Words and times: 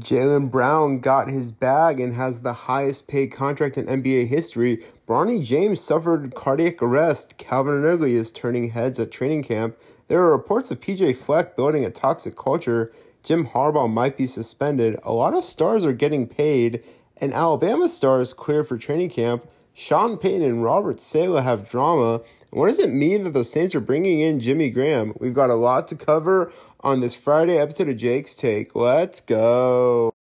Jaylen 0.00 0.50
Brown 0.50 1.00
got 1.00 1.30
his 1.30 1.52
bag 1.52 2.00
and 2.00 2.14
has 2.14 2.40
the 2.40 2.52
highest 2.52 3.08
paid 3.08 3.28
contract 3.28 3.78
in 3.78 3.86
NBA 3.86 4.28
history. 4.28 4.84
Bronny 5.08 5.44
James 5.44 5.80
suffered 5.80 6.34
cardiac 6.34 6.82
arrest. 6.82 7.36
Calvin 7.38 7.82
Ridley 7.82 8.14
is 8.14 8.30
turning 8.30 8.70
heads 8.70 8.98
at 8.98 9.10
training 9.10 9.44
camp. 9.44 9.76
There 10.08 10.20
are 10.20 10.32
reports 10.32 10.70
of 10.70 10.80
PJ 10.80 11.16
Fleck 11.16 11.56
building 11.56 11.84
a 11.84 11.90
toxic 11.90 12.36
culture. 12.36 12.92
Jim 13.22 13.48
Harbaugh 13.48 13.92
might 13.92 14.16
be 14.16 14.26
suspended. 14.26 14.98
A 15.02 15.12
lot 15.12 15.34
of 15.34 15.44
stars 15.44 15.84
are 15.84 15.92
getting 15.92 16.28
paid, 16.28 16.84
and 17.16 17.32
Alabama 17.32 17.88
stars 17.88 18.32
clear 18.32 18.62
for 18.62 18.78
training 18.78 19.10
camp. 19.10 19.46
Sean 19.74 20.16
Payton 20.16 20.42
and 20.42 20.62
Robert 20.62 21.00
Saleh 21.00 21.42
have 21.42 21.68
drama. 21.68 22.22
What 22.50 22.68
does 22.68 22.78
it 22.78 22.90
mean 22.90 23.24
that 23.24 23.34
the 23.34 23.44
Saints 23.44 23.74
are 23.74 23.80
bringing 23.80 24.20
in 24.20 24.40
Jimmy 24.40 24.70
Graham? 24.70 25.12
We've 25.18 25.34
got 25.34 25.50
a 25.50 25.54
lot 25.54 25.88
to 25.88 25.96
cover 25.96 26.52
on 26.86 27.00
this 27.00 27.16
Friday 27.16 27.58
episode 27.58 27.88
of 27.88 27.96
Jake's 27.96 28.36
Take. 28.36 28.76
Let's 28.76 29.20
go. 29.20 30.14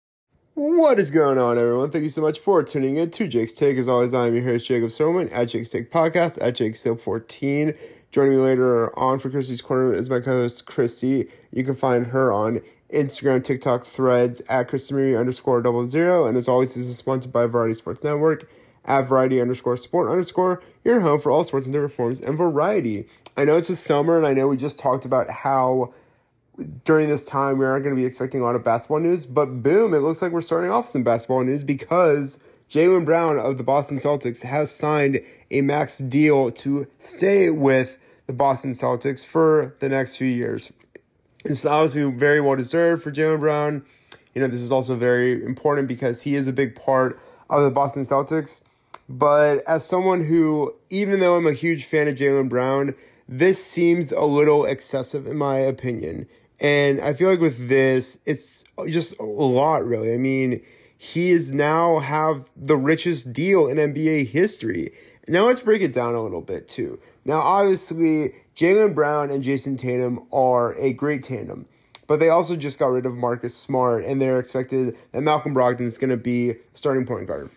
What 0.55 1.01
is 1.01 1.11
going 1.11 1.37
on, 1.37 1.59
everyone? 1.59 1.91
Thank 1.91 2.05
you 2.05 2.09
so 2.09 2.21
much 2.21 2.39
for 2.39 2.63
tuning 2.63 2.95
in 2.95 3.11
to 3.11 3.27
Jake's 3.27 3.53
Take. 3.53 3.77
As 3.79 3.89
always, 3.89 4.15
I'm 4.15 4.33
your 4.33 4.45
host, 4.45 4.67
Jacob 4.67 4.93
Silverman 4.93 5.29
at 5.31 5.47
Jake's 5.47 5.71
Take 5.71 5.91
Podcast 5.91 6.41
at 6.41 6.55
Jake's 6.55 6.81
Take 6.81 7.01
14 7.01 7.75
Joining 8.13 8.37
me 8.37 8.43
later 8.43 8.97
on 8.97 9.19
for 9.19 9.29
Christy's 9.29 9.61
Corner 9.61 9.93
is 9.93 10.09
my 10.09 10.21
co-host, 10.21 10.67
Christy. 10.67 11.29
You 11.51 11.65
can 11.65 11.75
find 11.75 12.07
her 12.07 12.33
on 12.33 12.61
Instagram, 12.93 13.43
TikTok, 13.43 13.85
threads 13.85 14.41
at 14.49 14.69
Christy 14.69 15.17
underscore 15.17 15.63
double 15.63 15.89
zero. 15.89 16.27
And 16.27 16.39
as 16.39 16.47
always, 16.47 16.77
this 16.77 16.87
is 16.87 16.97
sponsored 16.97 17.33
by 17.33 17.47
Variety 17.47 17.75
Sports 17.75 18.05
Network 18.05 18.49
at 18.85 19.03
variety 19.03 19.41
underscore 19.41 19.77
sport 19.77 20.11
underscore 20.11 20.63
your 20.85 21.01
home 21.01 21.21
for 21.21 21.31
all 21.31 21.45
sports 21.45 21.67
in 21.67 21.73
different 21.73 21.95
forms 21.95 22.21
and 22.21 22.37
variety. 22.37 23.09
I 23.37 23.45
know 23.45 23.57
it's 23.57 23.69
the 23.69 23.77
summer 23.77 24.17
and 24.17 24.27
I 24.27 24.33
know 24.33 24.49
we 24.49 24.57
just 24.57 24.79
talked 24.79 25.05
about 25.05 25.31
how 25.31 25.95
during 26.63 27.09
this 27.09 27.25
time 27.25 27.59
we 27.59 27.65
aren't 27.65 27.85
going 27.85 27.95
to 27.95 28.01
be 28.01 28.07
expecting 28.07 28.41
a 28.41 28.45
lot 28.45 28.55
of 28.55 28.65
basketball 28.65 29.01
news, 29.01 29.27
but 29.27 29.63
boom, 29.63 29.95
it 29.95 29.99
looks 29.99 30.23
like 30.23 30.33
we're 30.33 30.41
starting 30.43 30.71
off 30.71 30.89
some 30.89 31.03
basketball 31.03 31.45
news 31.45 31.65
because 31.65 32.39
Jaylen 32.71 33.05
Brown 33.05 33.39
of 33.39 33.59
the 33.59 33.65
Boston 33.65 33.99
Celtics 33.99 34.43
has 34.43 34.71
signed 34.71 35.21
a 35.51 35.61
max 35.61 35.99
deal 35.99 36.51
to 36.53 36.87
stay 36.99 37.51
with 37.51 37.99
the 38.27 38.33
Boston 38.33 38.73
Celtics 38.73 39.25
for 39.25 39.75
the 39.81 39.89
next 39.89 40.17
few 40.17 40.27
years. 40.27 40.73
It's 41.45 41.67
obviously 41.67 42.11
very 42.11 42.41
well 42.41 42.57
deserved 42.57 43.03
for 43.03 43.13
Jaylen 43.13 43.41
Brown. 43.41 43.85
You 44.35 44.41
know, 44.41 44.49
this 44.49 44.63
is 44.63 44.73
also 44.73 44.97
very 44.97 45.45
important 45.45 45.89
because 45.89 46.23
he 46.23 46.35
is 46.35 46.49
a 46.49 46.53
big 46.53 46.75
part 46.75 47.21
of 47.51 47.63
the 47.63 47.71
Boston 47.71 48.03
Celtics. 48.03 48.63
But 49.09 49.59
as 49.67 49.85
someone 49.85 50.25
who, 50.25 50.75
even 50.89 51.21
though 51.21 51.37
I'm 51.37 51.47
a 51.47 51.53
huge 51.53 51.85
fan 51.85 52.09
of 52.09 52.15
Jaylen 52.15 52.49
Brown, 52.49 52.95
this 53.29 53.63
seems 53.65 54.13
a 54.13 54.23
little 54.23 54.65
excessive 54.65 55.27
in 55.27 55.37
my 55.37 55.59
opinion. 55.59 56.27
And 56.63 57.01
I 57.01 57.13
feel 57.13 57.29
like 57.29 57.41
with 57.41 57.69
this, 57.69 58.21
it's 58.25 58.63
just 58.89 59.19
a 59.19 59.25
lot, 59.25 59.85
really. 59.85 60.15
I 60.15 60.17
mean, 60.17 60.63
he 60.97 61.33
is 61.33 61.53
now 61.53 61.99
have 61.99 62.49
the 62.57 62.77
richest 62.77 63.33
deal 63.33 63.67
in 63.67 63.79
NBA 63.79 64.29
history. 64.29 64.95
Now 65.27 65.49
let's 65.49 65.61
break 65.61 65.83
it 65.83 65.93
down 65.93 66.15
a 66.15 66.23
little 66.23 66.41
bit 66.41 66.69
too. 66.69 67.01
Now, 67.25 67.41
obviously, 67.41 68.37
Jaylen 68.57 68.95
Brown 68.95 69.31
and 69.31 69.43
Jayson 69.43 69.77
Tatum 69.77 70.27
are 70.33 70.75
a 70.75 70.93
great 70.93 71.25
tandem, 71.25 71.67
but 72.07 72.21
they 72.21 72.29
also 72.29 72.55
just 72.55 72.79
got 72.79 72.93
rid 72.93 73.07
of 73.07 73.15
Marcus 73.15 73.57
Smart, 73.57 74.05
and 74.05 74.23
they're 74.23 74.39
expected 74.39 74.97
that 75.11 75.21
Malcolm 75.21 75.55
Brogdon 75.55 75.83
is 75.83 75.99
going 75.99 76.11
to 76.11 76.17
be 76.17 76.57
starting 76.75 77.07
point 77.07 77.27
guard. 77.27 77.51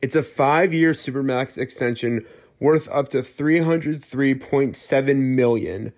It's 0.00 0.16
a 0.16 0.22
five-year 0.22 0.92
supermax 0.92 1.58
extension 1.58 2.24
worth 2.60 2.88
up 2.88 3.10
to 3.10 3.18
303.7 3.18 5.16
million. 5.16 5.92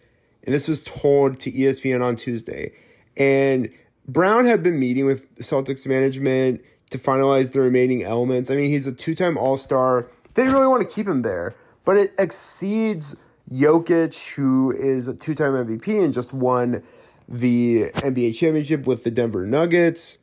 And 0.49 0.55
this 0.55 0.67
was 0.67 0.83
told 0.83 1.41
to 1.41 1.53
ESPN 1.53 2.03
on 2.03 2.17
Tuesday. 2.17 2.73
And 3.19 3.69
Brown 4.07 4.47
had 4.47 4.63
been 4.63 4.81
meeting 4.81 5.05
with 5.05 5.37
Celtics 5.41 5.87
management 5.87 6.63
to 6.89 6.99
finalize 6.99 7.53
the 7.53 7.61
remaining 7.61 8.03
elements. 8.03 8.51
I 8.51 8.55
mean, 8.55 8.71
he's 8.71 8.87
a 8.87 8.93
two-time 8.93 9.37
All-Star. 9.37 10.09
They 10.33 10.45
didn't 10.45 10.55
really 10.55 10.69
want 10.69 10.89
to 10.89 10.95
keep 10.95 11.07
him 11.07 11.21
there, 11.21 11.55
but 11.85 11.99
it 11.99 12.13
exceeds 12.19 13.17
Jokic, 13.53 14.37
who 14.37 14.73
is 14.73 15.07
a 15.07 15.13
two-time 15.13 15.53
MVP 15.53 16.03
and 16.03 16.15
just 16.15 16.33
won 16.33 16.83
the 17.29 17.91
NBA 17.97 18.35
championship 18.35 18.87
with 18.87 19.05
the 19.05 19.11
Denver 19.11 19.47
Nuggets. 19.47 20.17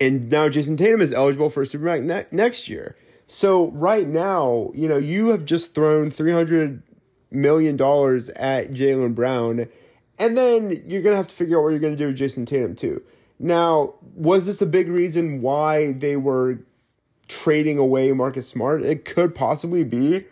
And 0.00 0.30
now 0.30 0.48
Jayson 0.48 0.76
Tatum 0.76 1.00
is 1.00 1.12
eligible 1.12 1.50
for 1.50 1.64
a 1.64 1.66
Supermax 1.66 2.04
ne- 2.04 2.26
next 2.30 2.68
year. 2.68 2.94
So 3.26 3.72
right 3.72 4.06
now, 4.06 4.70
you 4.74 4.88
know, 4.88 4.96
you 4.96 5.30
have 5.30 5.44
just 5.44 5.74
thrown 5.74 6.12
three 6.12 6.30
hundred 6.30 6.84
million 7.30 7.76
dollars 7.76 8.30
at 8.30 8.72
Jaylen 8.72 9.14
Brown, 9.14 9.68
and 10.18 10.36
then 10.36 10.82
you're 10.86 11.02
gonna 11.02 11.16
have 11.16 11.28
to 11.28 11.34
figure 11.34 11.58
out 11.58 11.64
what 11.64 11.70
you're 11.70 11.78
gonna 11.78 11.96
do 11.96 12.08
with 12.08 12.18
Jayson 12.18 12.46
Tatum 12.46 12.74
too. 12.74 13.02
Now, 13.38 13.94
was 14.14 14.46
this 14.46 14.60
a 14.60 14.66
big 14.66 14.88
reason 14.88 15.42
why 15.42 15.92
they 15.92 16.16
were 16.16 16.58
trading 17.28 17.78
away 17.78 18.10
Marcus 18.12 18.48
Smart? 18.48 18.82
It 18.82 19.04
could 19.04 19.34
possibly 19.34 19.84
be, 19.84 20.24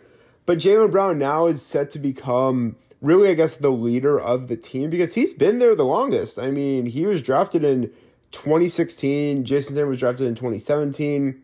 but 0.45 0.57
Jaylen 0.57 0.91
Brown 0.91 1.17
now 1.17 1.45
is 1.45 1.61
set 1.61 1.91
to 1.91 1.99
become 1.99 2.75
really, 3.01 3.29
I 3.29 3.33
guess, 3.35 3.55
the 3.55 3.69
leader 3.69 4.19
of 4.19 4.47
the 4.47 4.57
team 4.57 4.89
because 4.89 5.15
he's 5.15 5.33
been 5.33 5.59
there 5.59 5.75
the 5.75 5.83
longest. 5.83 6.39
I 6.39 6.51
mean, 6.51 6.87
he 6.87 7.05
was 7.05 7.21
drafted 7.21 7.63
in 7.63 7.91
2016. 8.31 9.45
Jayson 9.45 9.75
Tatum 9.75 9.89
was 9.89 9.99
drafted 9.99 10.27
in 10.27 10.35
2017 10.35 11.43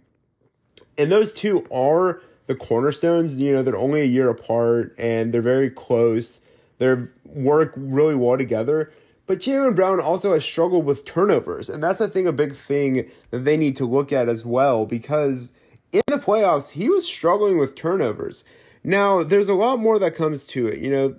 and 0.97 1.12
those 1.12 1.34
two 1.34 1.66
are 1.72 2.22
the 2.46 2.56
cornerstones. 2.56 3.36
You 3.36 3.54
know, 3.54 3.64
they're 3.64 3.78
only 3.78 4.02
a 4.02 4.06
year 4.06 4.30
apart 4.30 4.96
and 4.98 5.34
they're 5.34 5.42
very 5.42 5.70
close. 5.70 6.42
They 6.78 6.96
work 7.26 7.74
really 7.76 8.16
well 8.16 8.38
together. 8.38 8.92
But 9.26 9.40
Jaylen 9.40 9.76
Brown 9.76 10.02
also 10.02 10.34
has 10.34 10.44
struggled 10.44 10.86
with 10.86 11.06
turnovers, 11.06 11.70
and 11.70 11.81
that's 11.81 12.02
I 12.02 12.08
think 12.08 12.28
a 12.28 12.34
big 12.34 12.56
thing 12.56 13.09
that 13.31 13.46
they 13.46 13.56
need 13.56 13.78
to 13.78 13.86
look 13.86 14.12
at 14.12 14.28
as 14.28 14.46
well 14.46 14.86
because 14.86 15.54
in 15.94 16.02
the 16.08 16.18
playoffs 16.18 16.72
he 16.72 16.90
was 16.90 17.08
struggling 17.08 17.58
with 17.58 17.76
turnovers. 17.76 18.44
Now 18.84 19.24
there's 19.24 19.48
a 19.48 19.54
lot 19.54 19.80
more 19.80 19.98
that 20.00 20.16
comes 20.16 20.46
to 20.48 20.68
it. 20.68 20.80
You 20.80 20.92
know, 20.92 21.16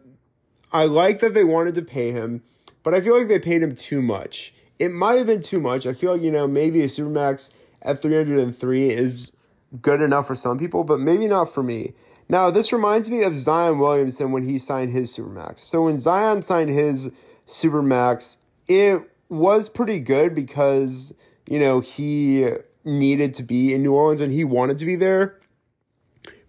I 0.70 0.84
like 0.84 1.20
that 1.20 1.32
they 1.32 1.44
wanted 1.44 1.74
to 1.76 1.82
pay 1.82 2.10
him, 2.10 2.42
but 2.82 2.92
I 2.92 3.00
feel 3.00 3.16
like 3.18 3.28
they 3.28 3.38
paid 3.38 3.62
him 3.62 3.74
too 3.74 4.02
much. 4.02 4.52
It 4.78 4.90
might 4.90 5.16
have 5.16 5.26
been 5.26 5.42
too 5.42 5.60
much. 5.60 5.86
I 5.86 5.94
feel 5.94 6.12
like 6.12 6.22
you 6.22 6.30
know 6.32 6.46
maybe 6.46 6.82
a 6.82 6.88
supermax 6.88 7.54
at 7.80 8.02
303 8.02 8.90
is 8.90 9.34
good 9.80 10.00
enough 10.00 10.26
for 10.26 10.34
some 10.34 10.58
people, 10.58 10.84
but 10.84 11.00
maybe 11.00 11.28
not 11.28 11.52
for 11.52 11.62
me. 11.62 11.94
Now, 12.28 12.50
this 12.50 12.72
reminds 12.72 13.10
me 13.10 13.22
of 13.22 13.36
Zion 13.36 13.78
Williamson 13.78 14.32
when 14.32 14.44
he 14.44 14.58
signed 14.58 14.92
his 14.92 15.14
Supermax. 15.14 15.58
So 15.58 15.84
when 15.84 16.00
Zion 16.00 16.42
signed 16.42 16.70
his 16.70 17.10
Supermax, 17.46 18.38
it 18.66 19.02
was 19.28 19.68
pretty 19.68 20.00
good 20.00 20.34
because, 20.34 21.14
you 21.46 21.58
know, 21.58 21.80
he 21.80 22.48
needed 22.84 23.34
to 23.34 23.42
be 23.42 23.74
in 23.74 23.82
New 23.82 23.92
Orleans 23.92 24.20
and 24.20 24.32
he 24.32 24.44
wanted 24.44 24.78
to 24.78 24.86
be 24.86 24.96
there. 24.96 25.38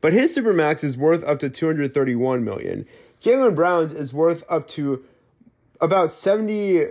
But 0.01 0.13
his 0.13 0.35
Supermax 0.35 0.83
is 0.83 0.97
worth 0.97 1.23
up 1.23 1.39
to 1.39 1.49
231 1.49 2.43
million. 2.43 2.85
Jaylen 3.21 3.55
Brown's 3.55 3.93
is 3.93 4.13
worth 4.13 4.43
up 4.49 4.67
to 4.69 5.03
about 5.81 6.11
70 6.11 6.85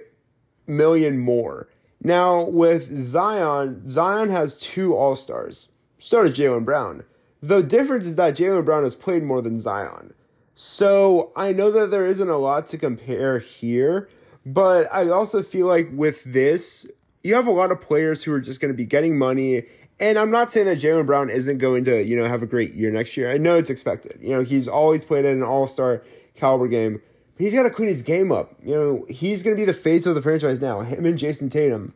million 0.67 1.19
more. 1.19 1.69
Now, 2.03 2.45
with 2.45 3.07
Zion, 3.07 3.89
Zion 3.89 4.31
has 4.31 4.59
two 4.59 4.95
All 4.95 5.17
Stars. 5.17 5.71
So 6.05 6.23
does 6.23 6.37
Jaylen 6.37 6.67
Brown. 6.67 7.05
The 7.41 7.63
difference 7.63 8.05
is 8.05 8.17
that 8.17 8.37
Jaylen 8.37 8.67
Brown 8.67 8.85
has 8.85 8.95
played 8.95 9.23
more 9.23 9.41
than 9.41 9.59
Zion. 9.59 10.13
So 10.55 11.33
I 11.35 11.55
know 11.55 11.71
that 11.71 11.91
there 11.91 12.05
isn't 12.05 12.29
a 12.29 12.37
lot 12.37 12.67
to 12.69 12.79
compare 12.79 13.39
here, 13.39 14.11
but 14.45 14.87
I 14.93 15.09
also 15.09 15.43
feel 15.43 15.67
like 15.67 15.89
with 15.95 16.23
this, 16.25 16.91
you 17.23 17.35
have 17.35 17.47
a 17.47 17.51
lot 17.51 17.73
of 17.73 17.81
players 17.81 18.23
who 18.23 18.35
are 18.35 18.41
just 18.41 18.61
going 18.61 18.73
to 18.73 18.77
be 18.77 18.85
getting 18.85 19.17
money. 19.17 19.63
And 19.99 20.19
I'm 20.19 20.31
not 20.31 20.53
saying 20.53 20.67
that 20.67 20.77
Jaylen 20.77 21.07
Brown 21.07 21.31
isn't 21.31 21.57
going 21.57 21.87
to, 21.87 22.05
you 22.05 22.19
know, 22.19 22.29
have 22.29 22.43
a 22.43 22.47
great 22.47 22.75
year 22.75 22.91
next 22.91 23.17
year. 23.17 23.33
I 23.33 23.39
know 23.39 23.57
it's 23.57 23.71
expected. 23.71 24.19
You 24.21 24.37
know, 24.37 24.43
he's 24.43 24.69
always 24.69 25.07
played 25.07 25.25
in 25.25 25.39
an 25.39 25.43
all 25.43 25.67
star 25.67 26.03
caliber 26.35 26.69
game. 26.69 27.01
But 27.37 27.45
he's 27.45 27.55
got 27.55 27.63
to 27.63 27.71
clean 27.71 27.89
his 27.89 28.03
game 28.03 28.31
up. 28.31 28.55
You 28.63 28.75
know, 28.75 29.07
he's 29.09 29.43
going 29.43 29.57
to 29.57 29.61
be 29.61 29.65
the 29.65 29.73
face 29.73 30.05
of 30.05 30.15
the 30.15 30.21
franchise 30.21 30.61
now, 30.61 30.81
him 30.81 31.07
and 31.07 31.19
Jayson 31.19 31.49
Tatum. 31.49 31.95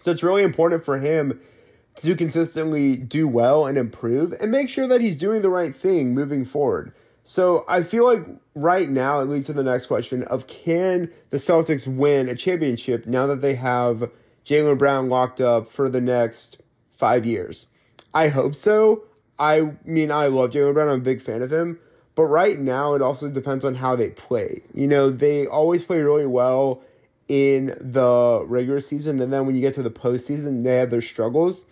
So 0.00 0.10
it's 0.10 0.22
really 0.22 0.42
important 0.42 0.86
for 0.86 0.98
him 1.00 1.38
to 1.96 2.14
consistently 2.14 2.96
do 2.96 3.26
well 3.26 3.66
and 3.66 3.78
improve 3.78 4.32
and 4.32 4.50
make 4.50 4.68
sure 4.68 4.86
that 4.86 5.00
he's 5.00 5.16
doing 5.16 5.42
the 5.42 5.50
right 5.50 5.74
thing 5.74 6.14
moving 6.14 6.44
forward. 6.44 6.92
So 7.24 7.64
I 7.66 7.82
feel 7.82 8.04
like 8.04 8.24
right 8.54 8.88
now 8.88 9.20
it 9.20 9.28
leads 9.28 9.46
to 9.46 9.52
the 9.52 9.64
next 9.64 9.86
question 9.86 10.22
of 10.24 10.46
can 10.46 11.10
the 11.30 11.38
Celtics 11.38 11.86
win 11.86 12.28
a 12.28 12.36
championship 12.36 13.06
now 13.06 13.26
that 13.26 13.40
they 13.40 13.56
have 13.56 14.10
Jaylen 14.44 14.78
Brown 14.78 15.08
locked 15.08 15.40
up 15.40 15.68
for 15.68 15.88
the 15.88 16.00
next 16.00 16.62
five 16.88 17.26
years? 17.26 17.66
I 18.14 18.28
hope 18.28 18.54
so. 18.54 19.04
I 19.38 19.72
mean, 19.84 20.10
I 20.10 20.28
love 20.28 20.50
Jaylen 20.50 20.74
Brown. 20.74 20.88
I'm 20.88 21.00
a 21.00 21.02
big 21.02 21.20
fan 21.20 21.42
of 21.42 21.52
him. 21.52 21.80
But 22.14 22.24
right 22.24 22.58
now, 22.58 22.94
it 22.94 23.02
also 23.02 23.28
depends 23.28 23.64
on 23.64 23.74
how 23.74 23.94
they 23.94 24.10
play. 24.10 24.62
You 24.72 24.88
know, 24.88 25.10
they 25.10 25.46
always 25.46 25.84
play 25.84 26.00
really 26.00 26.26
well 26.26 26.82
in 27.28 27.76
the 27.80 28.42
regular 28.46 28.80
season, 28.80 29.20
and 29.20 29.32
then 29.32 29.46
when 29.46 29.54
you 29.54 29.60
get 29.60 29.74
to 29.74 29.82
the 29.82 29.90
postseason, 29.90 30.64
they 30.64 30.76
have 30.76 30.90
their 30.90 31.02
struggles. 31.02 31.66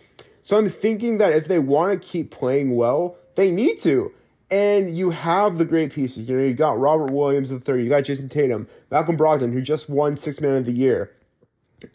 So 0.45 0.59
I'm 0.59 0.69
thinking 0.69 1.17
that 1.17 1.33
if 1.33 1.47
they 1.47 1.57
want 1.57 1.91
to 1.91 2.07
keep 2.07 2.29
playing 2.29 2.75
well, 2.75 3.17
they 3.33 3.49
need 3.49 3.79
to. 3.79 4.11
And 4.51 4.95
you 4.95 5.09
have 5.09 5.57
the 5.57 5.65
great 5.65 5.91
pieces. 5.91 6.29
You 6.29 6.37
know, 6.37 6.43
you 6.43 6.53
got 6.53 6.77
Robert 6.77 7.11
Williams 7.11 7.49
the 7.49 7.59
third, 7.59 7.81
you 7.81 7.89
got 7.89 8.03
Jayson 8.03 8.29
Tatum, 8.29 8.67
Malcolm 8.91 9.17
Brogdon, 9.17 9.53
who 9.53 9.61
just 9.63 9.89
won 9.89 10.17
Six 10.17 10.39
Man 10.39 10.53
of 10.53 10.67
the 10.67 10.71
Year, 10.71 11.11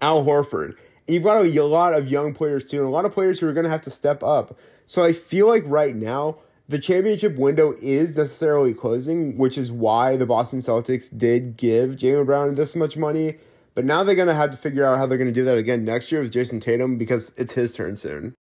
Al 0.03 0.25
Horford. 0.25 0.71
And 1.07 1.15
you've 1.15 1.23
got 1.23 1.47
a, 1.47 1.63
lot 1.63 1.95
of 1.95 2.11
young 2.11 2.35
players 2.35 2.67
too, 2.67 2.79
and 2.79 2.89
a 2.89 2.91
lot 2.91 3.05
of 3.05 3.15
players 3.15 3.39
who 3.39 3.47
are 3.47 3.53
going 3.53 3.65
to 3.65 3.71
have 3.71 3.83
to 3.83 3.91
step 3.91 4.21
up. 4.25 4.59
So 4.85 5.05
I 5.05 5.13
feel 5.13 5.47
like 5.47 5.63
right 5.65 5.95
now 5.95 6.39
the 6.69 6.81
championship 6.81 7.37
window 7.37 7.77
is 7.81 8.17
necessarily 8.17 8.75
closing, 8.75 9.39
which 9.39 9.57
is 9.57 9.71
why 9.71 10.17
the 10.17 10.27
Boston 10.27 10.59
Celtics 10.59 11.17
did 11.17 11.57
give 11.57 11.91
Jaylen 11.91 12.27
Brown 12.27 12.57
this 12.57 12.75
much 12.75 12.97
money. 12.97 13.37
But 13.77 13.85
now 13.85 14.03
they're 14.03 14.17
going 14.17 14.27
to 14.27 14.35
have 14.35 14.51
to 14.51 14.57
figure 14.57 14.85
out 14.85 14.99
how 14.99 15.07
they're 15.07 15.19
going 15.19 15.33
to 15.33 15.33
do 15.33 15.45
that 15.45 15.57
again 15.57 15.85
next 15.85 16.11
year 16.11 16.21
with 16.21 16.33
Jayson 16.33 16.59
Tatum 16.59 16.99
because 16.99 17.33
it's 17.39 17.55
his 17.55 17.73
turn 17.73 17.97
soon. 17.97 18.35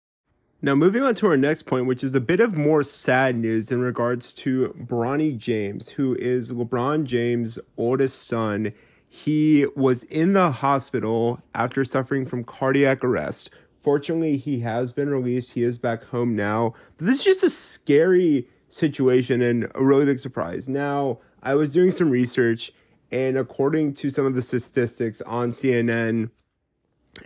Now, 0.59 0.73
moving 0.73 1.03
on 1.03 1.13
to 1.15 1.27
our 1.27 1.37
next 1.37 1.63
point, 1.63 1.85
which 1.85 2.03
is 2.03 2.15
a 2.15 2.19
bit 2.19 2.39
of 2.39 2.57
more 2.57 2.81
sad 2.81 3.35
news 3.35 3.71
in 3.71 3.79
regards 3.79 4.33
to 4.33 4.69
Bronny 4.69 5.37
James, 5.37 5.89
who 5.89 6.15
is 6.15 6.51
LeBron 6.51 7.03
James' 7.03 7.59
oldest 7.77 8.25
son. 8.25 8.73
He 9.07 9.67
was 9.75 10.01
in 10.05 10.33
the 10.33 10.49
hospital 10.49 11.43
after 11.53 11.85
suffering 11.85 12.25
from 12.25 12.43
cardiac 12.43 13.03
arrest. 13.03 13.51
Fortunately, 13.83 14.37
he 14.37 14.61
has 14.61 14.93
been 14.93 15.09
released. 15.09 15.53
He 15.53 15.61
is 15.61 15.77
back 15.77 16.05
home 16.05 16.35
now. 16.35 16.73
But 16.97 17.05
this 17.05 17.19
is 17.19 17.23
just 17.23 17.43
a 17.43 17.51
scary 17.51 18.47
situation 18.67 19.43
and 19.43 19.71
a 19.75 19.85
really 19.85 20.05
big 20.05 20.17
surprise. 20.17 20.67
Now, 20.67 21.19
I 21.43 21.53
was 21.53 21.69
doing 21.69 21.91
some 21.91 22.09
research, 22.09 22.71
and 23.11 23.37
according 23.37 23.93
to 23.95 24.09
some 24.09 24.25
of 24.25 24.33
the 24.33 24.41
statistics 24.41 25.21
on 25.21 25.49
CNN, 25.49 26.31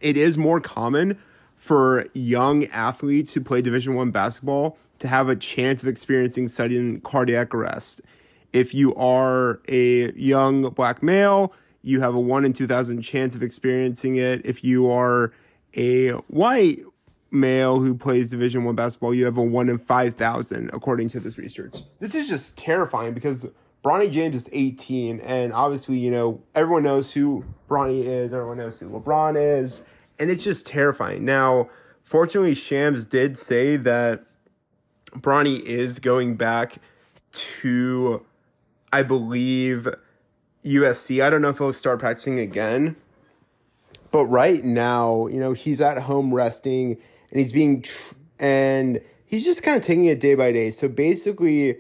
it 0.02 0.18
is 0.18 0.38
more 0.38 0.60
common 0.60 1.18
for 1.62 2.08
young 2.16 2.66
athletes 2.70 3.36
who 3.36 3.40
play 3.40 3.62
Division 3.62 3.94
One 3.94 4.10
basketball 4.10 4.80
to 4.98 5.08
have 5.08 5.30
a 5.30 5.36
chance 5.36 5.84
of 5.84 5.88
experiencing 5.88 6.48
sudden 6.48 7.02
cardiac 7.02 7.54
arrest. 7.54 8.02
If 8.52 8.74
you 8.74 8.96
are 8.96 9.62
a 9.70 10.12
young 10.14 10.64
black 10.72 11.04
male, 11.04 11.54
you 11.84 12.02
have 12.02 12.16
a 12.16 12.20
1 12.20 12.46
in 12.46 12.54
2000 12.54 13.04
chance 13.04 13.36
of 13.36 13.44
experiencing 13.44 14.16
it. 14.16 14.44
If 14.44 14.64
you 14.64 14.90
are 14.90 15.34
a 15.78 16.14
white 16.30 16.80
male 17.30 17.80
who 17.80 17.94
plays 17.94 18.32
division 18.32 18.64
1 18.64 18.74
basketball, 18.74 19.14
you 19.14 19.26
have 19.26 19.38
a 19.38 19.44
1 19.44 19.70
in 19.70 19.78
5000 19.78 20.72
according 20.74 21.10
to 21.10 21.20
this 21.20 21.38
research. 21.38 21.84
This 22.00 22.16
is 22.16 22.28
just 22.28 22.58
terrifying 22.58 23.14
because 23.14 23.48
Bronny 23.84 24.12
James 24.12 24.36
is 24.36 24.50
18 24.52 25.20
and 25.20 25.54
obviously, 25.54 26.00
you 26.00 26.10
know, 26.10 26.42
everyone 26.56 26.82
knows 26.82 27.14
who 27.14 27.46
Bronny 27.70 28.04
is, 28.04 28.34
everyone 28.34 28.58
knows 28.58 28.80
who 28.80 28.90
LeBron 28.90 29.36
is, 29.40 29.84
and 30.22 30.30
it's 30.30 30.44
just 30.44 30.68
terrifying. 30.68 31.26
Now, 31.26 31.68
fortunately, 32.04 32.54
Shams 32.54 33.06
did 33.06 33.40
say 33.40 33.76
that 33.78 34.24
Bronny 35.14 35.60
is 35.62 35.98
going 35.98 36.36
back 36.36 36.78
to, 37.32 38.24
I 38.94 39.02
believe, 39.02 39.88
USC. 40.64 41.24
I 41.24 41.32
don't 41.32 41.42
know 41.42 41.50
if 41.50 41.58
he'll 41.58 41.74
start 41.74 42.00
practicing 42.00 42.38
again. 42.38 42.98
But 44.12 44.28
right 44.28 44.64
now, 44.64 45.26
you 45.26 45.40
know, 45.40 45.54
he's 45.54 45.82
at 45.82 45.98
home 46.04 46.32
resting 46.36 46.98
and 47.32 47.40
he's 47.40 47.52
being, 47.52 47.82
tr- 47.82 48.14
and 48.38 49.02
he's 49.26 49.44
just 49.44 49.64
kind 49.64 49.76
of 49.76 49.84
taking 49.84 50.06
it 50.06 50.20
day 50.20 50.36
by 50.36 50.52
day. 50.52 50.70
So 50.70 50.88
basically, 50.88 51.78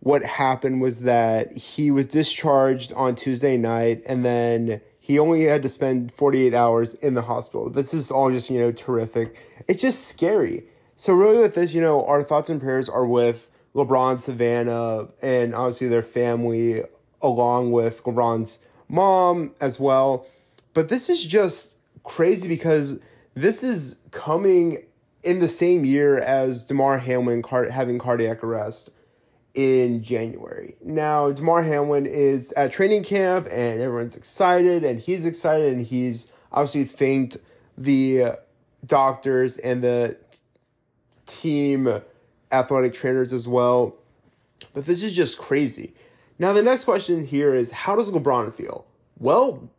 what 0.00 0.24
happened 0.24 0.80
was 0.80 1.02
that 1.02 1.56
he 1.56 1.92
was 1.92 2.06
discharged 2.06 2.92
on 2.94 3.14
Tuesday 3.14 3.56
night 3.56 4.02
and 4.08 4.24
then 4.24 4.80
he 5.06 5.20
only 5.20 5.44
had 5.44 5.62
to 5.62 5.68
spend 5.68 6.10
48 6.10 6.52
hours 6.52 6.94
in 6.94 7.14
the 7.14 7.22
hospital. 7.22 7.70
This 7.70 7.94
is 7.94 8.10
all 8.10 8.28
just, 8.28 8.50
you 8.50 8.58
know, 8.58 8.72
terrific. 8.72 9.36
It's 9.68 9.80
just 9.80 10.08
scary. 10.08 10.64
So, 10.96 11.14
really, 11.14 11.38
with 11.38 11.54
this, 11.54 11.72
you 11.72 11.80
know, 11.80 12.04
our 12.06 12.24
thoughts 12.24 12.50
and 12.50 12.60
prayers 12.60 12.88
are 12.88 13.06
with 13.06 13.48
LeBron, 13.76 14.18
Savannah, 14.18 15.06
and 15.22 15.54
obviously 15.54 15.86
their 15.86 16.02
family, 16.02 16.82
along 17.22 17.70
with 17.70 18.02
LeBron's 18.02 18.58
mom 18.88 19.54
as 19.60 19.78
well. 19.78 20.26
But 20.74 20.88
this 20.88 21.08
is 21.08 21.24
just 21.24 21.74
crazy 22.02 22.48
because 22.48 22.98
this 23.34 23.62
is 23.62 24.00
coming 24.10 24.78
in 25.22 25.38
the 25.38 25.46
same 25.46 25.84
year 25.84 26.18
as 26.18 26.64
Damar 26.64 26.98
Hamlin 26.98 27.42
car- 27.42 27.70
having 27.70 28.00
cardiac 28.00 28.42
arrest 28.42 28.90
in 29.56 30.02
January. 30.02 30.76
Now, 30.84 31.32
Damar 31.32 31.62
Hamlin 31.62 32.04
is 32.06 32.52
at 32.52 32.72
training 32.72 33.02
camp 33.02 33.48
and 33.50 33.80
everyone's 33.80 34.14
excited 34.14 34.84
and 34.84 35.00
he's 35.00 35.24
excited 35.24 35.72
and 35.72 35.84
he's 35.84 36.30
obviously 36.52 36.84
thanked 36.84 37.38
the 37.76 38.32
doctors 38.84 39.56
and 39.56 39.82
the 39.82 40.16
team 41.24 42.02
athletic 42.52 42.92
trainers 42.92 43.32
as 43.32 43.48
well. 43.48 43.96
But 44.74 44.84
this 44.84 45.02
is 45.02 45.14
just 45.14 45.38
crazy. 45.38 45.94
Now, 46.38 46.52
the 46.52 46.62
next 46.62 46.84
question 46.84 47.26
here 47.26 47.54
is 47.54 47.72
how 47.72 47.96
does 47.96 48.10
LeBron 48.10 48.52
feel? 48.52 48.84
Well, 49.18 49.70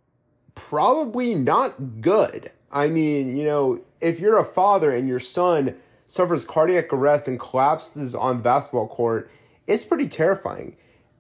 probably 0.55 1.35
not 1.35 2.01
good. 2.01 2.51
I 2.71 2.89
mean, 2.89 3.37
you 3.37 3.45
know, 3.45 3.81
if 4.01 4.19
you're 4.19 4.39
a 4.39 4.43
father 4.43 4.89
and 4.91 5.07
your 5.07 5.19
son 5.19 5.75
suffers 6.07 6.45
cardiac 6.45 6.91
arrest 6.91 7.27
and 7.27 7.39
collapses 7.39 8.15
on 8.15 8.37
the 8.37 8.43
basketball 8.43 8.87
court, 8.87 9.29
it's 9.67 9.85
pretty 9.85 10.07
terrifying. 10.07 10.75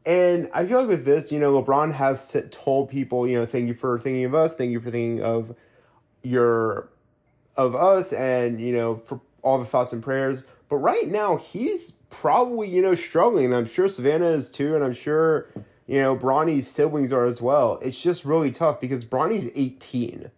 And 0.05 0.49
I 0.53 0.65
feel 0.65 0.79
like 0.79 0.87
with 0.87 1.03
this, 1.03 1.33
you 1.33 1.39
know, 1.39 1.61
LeBron 1.61 1.93
has 1.93 2.35
told 2.49 2.89
people, 2.89 3.27
you 3.27 3.37
know, 3.37 3.45
thank 3.45 3.67
you 3.67 3.73
for 3.73 3.99
thinking 3.99 4.23
of 4.23 4.33
us, 4.33 4.55
thank 4.55 4.71
you 4.71 4.79
for 4.79 4.89
thinking 4.89 5.21
of 5.21 5.53
your 6.23 6.89
of 7.57 7.75
us, 7.75 8.13
and 8.13 8.61
you 8.61 8.73
know, 8.73 8.95
for 8.95 9.19
all 9.41 9.57
the 9.57 9.65
thoughts 9.65 9.91
and 9.91 10.01
prayers. 10.01 10.45
But 10.69 10.77
right 10.77 11.07
now, 11.07 11.37
he's 11.37 11.91
probably 12.09 12.69
you 12.69 12.81
know 12.81 12.95
struggling, 12.95 13.45
and 13.45 13.55
I'm 13.55 13.65
sure 13.65 13.89
Savannah 13.89 14.27
is 14.27 14.49
too, 14.49 14.75
and 14.75 14.83
I'm 14.83 14.93
sure 14.93 15.49
you 15.87 16.01
know 16.01 16.15
Bronny's 16.15 16.69
siblings 16.69 17.11
are 17.11 17.25
as 17.25 17.41
well. 17.41 17.79
It's 17.81 18.01
just 18.01 18.23
really 18.23 18.51
tough 18.51 18.79
because 18.79 19.03
Bronny's 19.03 19.51
18. 19.55 20.31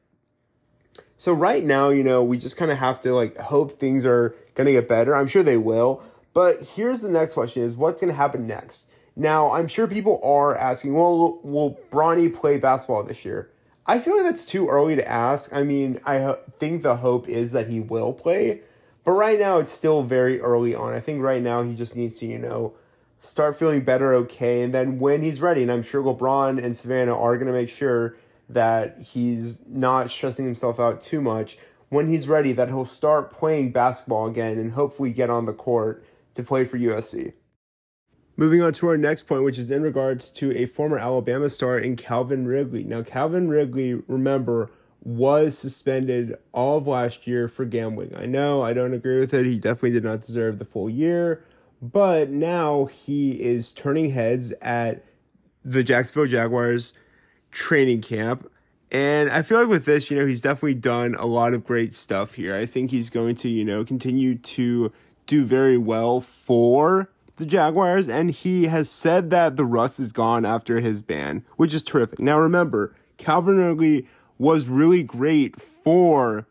So 1.17 1.33
right 1.33 1.63
now, 1.63 1.89
you 1.89 2.03
know, 2.03 2.23
we 2.23 2.37
just 2.37 2.55
kind 2.57 2.71
of 2.71 2.77
have 2.77 3.01
to 3.01 3.13
like 3.13 3.37
hope 3.37 3.77
things 3.77 4.05
are 4.05 4.33
gonna 4.55 4.71
get 4.71 4.87
better. 4.87 5.15
I'm 5.15 5.27
sure 5.27 5.43
they 5.43 5.57
will. 5.57 6.01
But 6.33 6.61
here's 6.75 7.01
the 7.01 7.09
next 7.09 7.33
question 7.33 7.63
is 7.63 7.75
what's 7.75 8.01
going 8.01 8.11
to 8.11 8.17
happen 8.17 8.47
next? 8.47 8.89
Now, 9.15 9.51
I'm 9.51 9.67
sure 9.67 9.87
people 9.87 10.21
are 10.23 10.55
asking, 10.55 10.93
well, 10.93 11.39
will 11.43 11.79
Bronny 11.91 12.33
play 12.33 12.57
basketball 12.57 13.03
this 13.03 13.25
year? 13.25 13.49
I 13.85 13.99
feel 13.99 14.15
like 14.15 14.25
that's 14.25 14.45
too 14.45 14.69
early 14.69 14.95
to 14.95 15.07
ask. 15.07 15.53
I 15.53 15.63
mean, 15.63 15.99
I 16.05 16.19
ho- 16.19 16.39
think 16.59 16.83
the 16.83 16.97
hope 16.97 17.27
is 17.27 17.51
that 17.53 17.67
he 17.67 17.79
will 17.79 18.13
play, 18.13 18.61
but 19.03 19.13
right 19.13 19.39
now 19.39 19.57
it's 19.57 19.71
still 19.71 20.03
very 20.03 20.39
early 20.39 20.75
on. 20.75 20.93
I 20.93 20.99
think 20.99 21.21
right 21.21 21.41
now 21.41 21.63
he 21.63 21.75
just 21.75 21.95
needs 21.95 22.19
to, 22.19 22.27
you 22.27 22.37
know, 22.37 22.73
start 23.19 23.57
feeling 23.57 23.81
better, 23.81 24.13
okay, 24.13 24.61
and 24.61 24.73
then 24.73 24.99
when 24.99 25.23
he's 25.23 25.41
ready, 25.41 25.63
and 25.63 25.71
I'm 25.71 25.83
sure 25.83 26.03
LeBron 26.03 26.63
and 26.63 26.77
Savannah 26.77 27.17
are 27.19 27.35
going 27.35 27.47
to 27.47 27.53
make 27.53 27.69
sure 27.69 28.15
that 28.47 29.01
he's 29.01 29.65
not 29.67 30.09
stressing 30.09 30.45
himself 30.45 30.79
out 30.79 31.01
too 31.01 31.21
much. 31.21 31.57
When 31.89 32.07
he's 32.07 32.27
ready, 32.27 32.53
that 32.53 32.67
he'll 32.69 32.85
start 32.85 33.31
playing 33.31 33.71
basketball 33.71 34.27
again 34.27 34.57
and 34.57 34.71
hopefully 34.71 35.11
get 35.11 35.29
on 35.29 35.45
the 35.45 35.53
court 35.53 36.03
to 36.39 36.47
play 36.47 36.65
for 36.65 36.77
USC. 36.77 37.33
Moving 38.35 38.61
on 38.61 38.71
to 38.73 38.87
our 38.87 38.97
next 38.97 39.23
point, 39.23 39.43
which 39.43 39.59
is 39.59 39.69
in 39.69 39.81
regards 39.81 40.31
to 40.31 40.55
a 40.57 40.65
former 40.65 40.97
Alabama 40.97 41.49
star 41.49 41.77
in 41.77 41.97
Calvin 41.97 42.47
Ridley. 42.47 42.85
Now, 42.85 43.03
Calvin 43.03 43.49
Ridley, 43.49 43.95
remember, 44.07 44.71
was 45.01 45.57
suspended 45.57 46.37
all 46.53 46.77
of 46.77 46.87
last 46.87 47.27
year 47.27 47.47
for 47.47 47.65
gambling. 47.65 48.15
I 48.15 48.25
know 48.25 48.61
I 48.61 48.73
don't 48.73 48.93
agree 48.93 49.19
with 49.19 49.33
it. 49.33 49.45
He 49.45 49.57
definitely 49.57 49.91
did 49.91 50.03
not 50.03 50.21
deserve 50.21 50.57
the 50.57 50.65
full 50.65 50.89
year, 50.89 51.43
but 51.81 52.29
now 52.29 52.85
he 52.85 53.41
is 53.41 53.73
turning 53.73 54.11
heads 54.11 54.53
at 54.61 55.03
the 55.63 55.83
Jacksonville 55.83 56.27
Jaguars 56.29 56.93
training 57.51 58.01
camp. 58.01 58.49
And 58.91 59.29
I 59.29 59.41
feel 59.41 59.59
like 59.59 59.69
with 59.69 59.85
this, 59.85 60.09
you 60.09 60.17
know, 60.17 60.25
he's 60.25 60.41
definitely 60.41 60.75
done 60.75 61.15
a 61.15 61.25
lot 61.25 61.53
of 61.53 61.63
great 61.63 61.93
stuff 61.93 62.33
here. 62.35 62.55
I 62.55 62.65
think 62.65 62.89
he's 62.89 63.09
going 63.09 63.35
to, 63.35 63.49
you 63.49 63.63
know, 63.63 63.85
continue 63.85 64.35
to 64.35 64.91
do 65.29 65.45
very 65.45 65.77
well 65.77 66.19
for 66.19 67.09
the 67.37 67.45
Jaguars, 67.45 68.09
and 68.09 68.31
he 68.31 68.65
has 68.65 68.89
said 68.89 69.29
that 69.29 69.55
the 69.55 69.63
rust 69.63 69.99
is 69.99 70.11
gone 70.11 70.43
after 70.43 70.79
his 70.79 71.01
ban, 71.01 71.45
which 71.55 71.73
is 71.73 71.83
terrific. 71.83 72.19
Now 72.19 72.39
remember, 72.39 72.95
Calvin 73.17 73.57
Ridley 73.57 74.07
was 74.37 74.67
really 74.67 75.03
great 75.03 75.55
for 75.55 76.47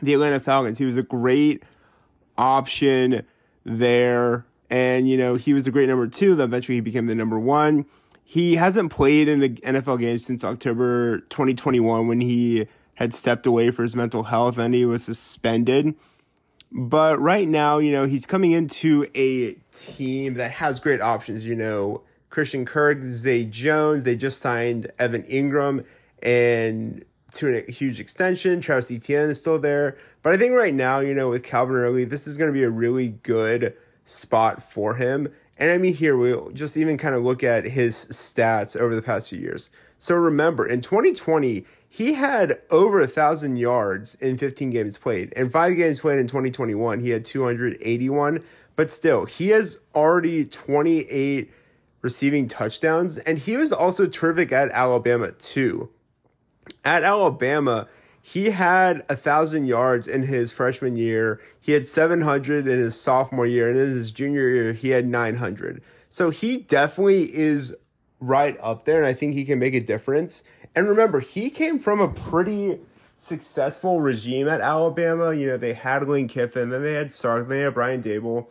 the 0.00 0.14
Atlanta 0.14 0.40
Falcons. 0.40 0.78
He 0.78 0.86
was 0.86 0.96
a 0.96 1.02
great 1.02 1.62
option 2.38 3.24
there, 3.64 4.46
and 4.70 5.08
you 5.08 5.18
know 5.18 5.34
he 5.36 5.52
was 5.52 5.66
a 5.66 5.70
great 5.70 5.88
number 5.88 6.08
two. 6.08 6.34
Then 6.34 6.48
eventually 6.48 6.76
he 6.76 6.80
became 6.80 7.06
the 7.06 7.14
number 7.14 7.38
one. 7.38 7.84
He 8.24 8.56
hasn't 8.56 8.90
played 8.90 9.28
in 9.28 9.42
an 9.42 9.56
NFL 9.56 10.00
game 10.00 10.18
since 10.18 10.42
October 10.42 11.18
2021 11.28 12.08
when 12.08 12.22
he 12.22 12.66
had 12.94 13.12
stepped 13.12 13.46
away 13.46 13.70
for 13.70 13.82
his 13.82 13.94
mental 13.94 14.24
health 14.24 14.56
and 14.58 14.74
he 14.74 14.86
was 14.86 15.04
suspended. 15.04 15.94
But 16.72 17.20
right 17.20 17.46
now, 17.46 17.78
you 17.78 17.92
know, 17.92 18.06
he's 18.06 18.24
coming 18.24 18.52
into 18.52 19.06
a 19.14 19.54
team 19.76 20.34
that 20.34 20.52
has 20.52 20.80
great 20.80 21.02
options. 21.02 21.46
You 21.46 21.54
know, 21.54 22.02
Christian 22.30 22.64
Kirk, 22.64 23.02
Zay 23.02 23.44
Jones, 23.44 24.04
they 24.04 24.16
just 24.16 24.40
signed 24.40 24.90
Evan 24.98 25.22
Engram 25.24 25.84
and 26.22 27.04
to 27.32 27.48
a 27.48 27.70
huge 27.70 28.00
extension. 28.00 28.60
Travis 28.60 28.90
Etienne 28.90 29.30
is 29.30 29.40
still 29.40 29.58
there. 29.58 29.96
But 30.22 30.34
I 30.34 30.36
think 30.38 30.54
right 30.54 30.72
now, 30.72 31.00
you 31.00 31.14
know, 31.14 31.30
with 31.30 31.42
Calvin 31.42 31.76
Ridley, 31.76 32.04
this 32.04 32.26
is 32.26 32.38
going 32.38 32.48
to 32.48 32.52
be 32.52 32.62
a 32.62 32.70
really 32.70 33.10
good 33.22 33.76
spot 34.04 34.62
for 34.62 34.94
him. 34.94 35.28
And 35.58 35.70
I 35.70 35.78
mean, 35.78 35.94
here 35.94 36.16
we'll 36.16 36.50
just 36.50 36.76
even 36.76 36.96
kind 36.96 37.14
of 37.14 37.22
look 37.22 37.44
at 37.44 37.64
his 37.64 37.94
stats 37.94 38.76
over 38.76 38.94
the 38.94 39.02
past 39.02 39.30
few 39.30 39.38
years. 39.38 39.70
So 39.98 40.14
remember, 40.14 40.66
in 40.66 40.80
2020, 40.80 41.64
he 41.92 42.14
had 42.14 42.58
over 42.70 43.02
a 43.02 43.06
thousand 43.06 43.58
yards 43.58 44.14
in 44.14 44.38
15 44.38 44.70
games 44.70 44.96
played. 44.96 45.30
And 45.36 45.52
five 45.52 45.76
games 45.76 46.00
played 46.00 46.18
in 46.18 46.26
2021, 46.26 47.00
he 47.00 47.10
had 47.10 47.22
281. 47.22 48.42
But 48.76 48.90
still, 48.90 49.26
he 49.26 49.48
has 49.48 49.76
already 49.94 50.46
28 50.46 51.52
receiving 52.00 52.48
touchdowns, 52.48 53.18
and 53.18 53.38
he 53.38 53.58
was 53.58 53.74
also 53.74 54.06
terrific 54.06 54.52
at 54.52 54.70
Alabama 54.70 55.32
too. 55.32 55.90
At 56.82 57.02
Alabama, 57.02 57.88
he 58.22 58.52
had 58.52 59.04
a 59.10 59.14
thousand 59.14 59.66
yards 59.66 60.08
in 60.08 60.22
his 60.22 60.50
freshman 60.50 60.96
year. 60.96 61.42
He 61.60 61.72
had 61.72 61.84
700 61.84 62.66
in 62.66 62.78
his 62.78 62.98
sophomore 62.98 63.46
year, 63.46 63.68
and 63.68 63.78
in 63.78 63.88
his 63.88 64.12
junior 64.12 64.48
year, 64.48 64.72
he 64.72 64.88
had 64.88 65.06
900. 65.06 65.82
So 66.08 66.30
he 66.30 66.56
definitely 66.56 67.24
is 67.24 67.76
right 68.18 68.56
up 68.62 68.86
there, 68.86 68.96
and 68.96 69.06
I 69.06 69.12
think 69.12 69.34
he 69.34 69.44
can 69.44 69.58
make 69.58 69.74
a 69.74 69.80
difference. 69.80 70.42
And 70.74 70.88
remember, 70.88 71.20
he 71.20 71.50
came 71.50 71.78
from 71.78 72.00
a 72.00 72.08
pretty 72.08 72.80
successful 73.16 74.00
regime 74.00 74.48
at 74.48 74.60
Alabama. 74.60 75.34
You 75.34 75.48
know, 75.48 75.56
they 75.56 75.74
had 75.74 76.08
Lane 76.08 76.28
Kiffin, 76.28 76.70
then 76.70 76.82
they 76.82 76.94
had 76.94 77.12
Sark, 77.12 77.48
then 77.48 77.58
they 77.58 77.64
had 77.64 77.74
Brian 77.74 78.02
Daboll. 78.02 78.48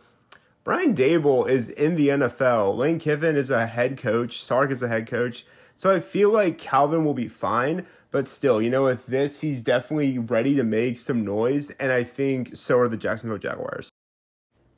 Brian 0.64 0.94
Daboll 0.94 1.48
is 1.48 1.68
in 1.68 1.96
the 1.96 2.08
NFL. 2.08 2.76
Lane 2.76 3.00
Kiffin 3.00 3.34
is 3.34 3.50
a 3.50 3.66
head 3.66 3.98
coach. 3.98 4.40
Sark 4.40 4.70
is 4.70 4.82
a 4.82 4.88
head 4.88 5.08
coach. 5.08 5.44
So 5.74 5.92
I 5.92 5.98
feel 5.98 6.32
like 6.32 6.58
Calvin 6.58 7.04
will 7.04 7.14
be 7.14 7.28
fine. 7.28 7.86
But 8.12 8.28
still, 8.28 8.62
you 8.62 8.70
know, 8.70 8.84
with 8.84 9.06
this, 9.06 9.40
he's 9.40 9.62
definitely 9.62 10.18
ready 10.18 10.54
to 10.54 10.62
make 10.62 10.98
some 10.98 11.24
noise. 11.24 11.70
And 11.70 11.90
I 11.90 12.04
think 12.04 12.54
so 12.54 12.78
are 12.78 12.88
the 12.88 12.96
Jacksonville 12.96 13.38
Jaguars. 13.38 13.90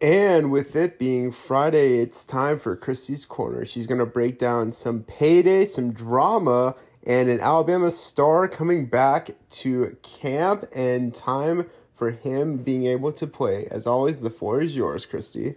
And 0.01 0.51
with 0.51 0.77
it 0.77 0.99
being 0.99 1.33
Friday, 1.33 1.99
it's 1.99 2.25
time 2.25 2.59
for 2.59 2.77
Christy's 2.77 3.27
Corner. 3.27 3.67
She's 3.67 3.87
going 3.87 3.99
to 3.99 4.07
break 4.07 4.39
down 4.39 4.73
some 4.73 5.03
payday, 5.03 5.67
some 5.67 5.93
drama, 5.93 6.77
and 7.07 7.29
an 7.29 7.41
Alabama 7.41 7.91
star 7.91 8.49
coming 8.49 8.87
back 8.87 9.33
to 9.51 9.97
camp 10.03 10.65
and 10.75 11.15
time 11.15 11.67
for 11.95 12.11
him 12.11 12.57
being 12.59 12.87
able 12.87 13.13
to 13.13 13.27
play. 13.27 13.69
As 13.71 13.87
always, 13.87 14.21
the 14.21 14.31
floor 14.31 14.63
is 14.63 14.75
yours, 14.75 15.07
Christy. 15.07 15.57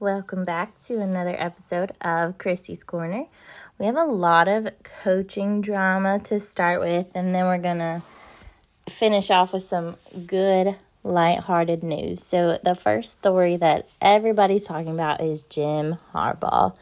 Welcome 0.00 0.44
back 0.44 0.80
to 0.82 1.00
another 1.00 1.34
episode 1.38 1.92
of 2.00 2.38
Christy's 2.38 2.84
Corner. 2.84 3.24
We 3.78 3.86
have 3.86 3.96
a 3.96 4.04
lot 4.04 4.48
of 4.48 4.68
coaching 5.02 5.60
drama 5.60 6.20
to 6.20 6.40
start 6.40 6.80
with, 6.80 7.14
and 7.14 7.34
then 7.34 7.46
we're 7.46 7.58
going 7.58 7.78
to 7.78 8.02
finish 8.88 9.30
off 9.30 9.52
with 9.52 9.68
some 9.68 9.96
good, 10.26 10.76
light-hearted 11.02 11.82
news. 11.82 12.24
So, 12.24 12.58
the 12.62 12.74
first 12.74 13.14
story 13.14 13.56
that 13.56 13.88
everybody's 14.00 14.64
talking 14.64 14.92
about 14.92 15.20
is 15.20 15.42
Jim 15.42 15.98
Harbaugh. 16.14 16.74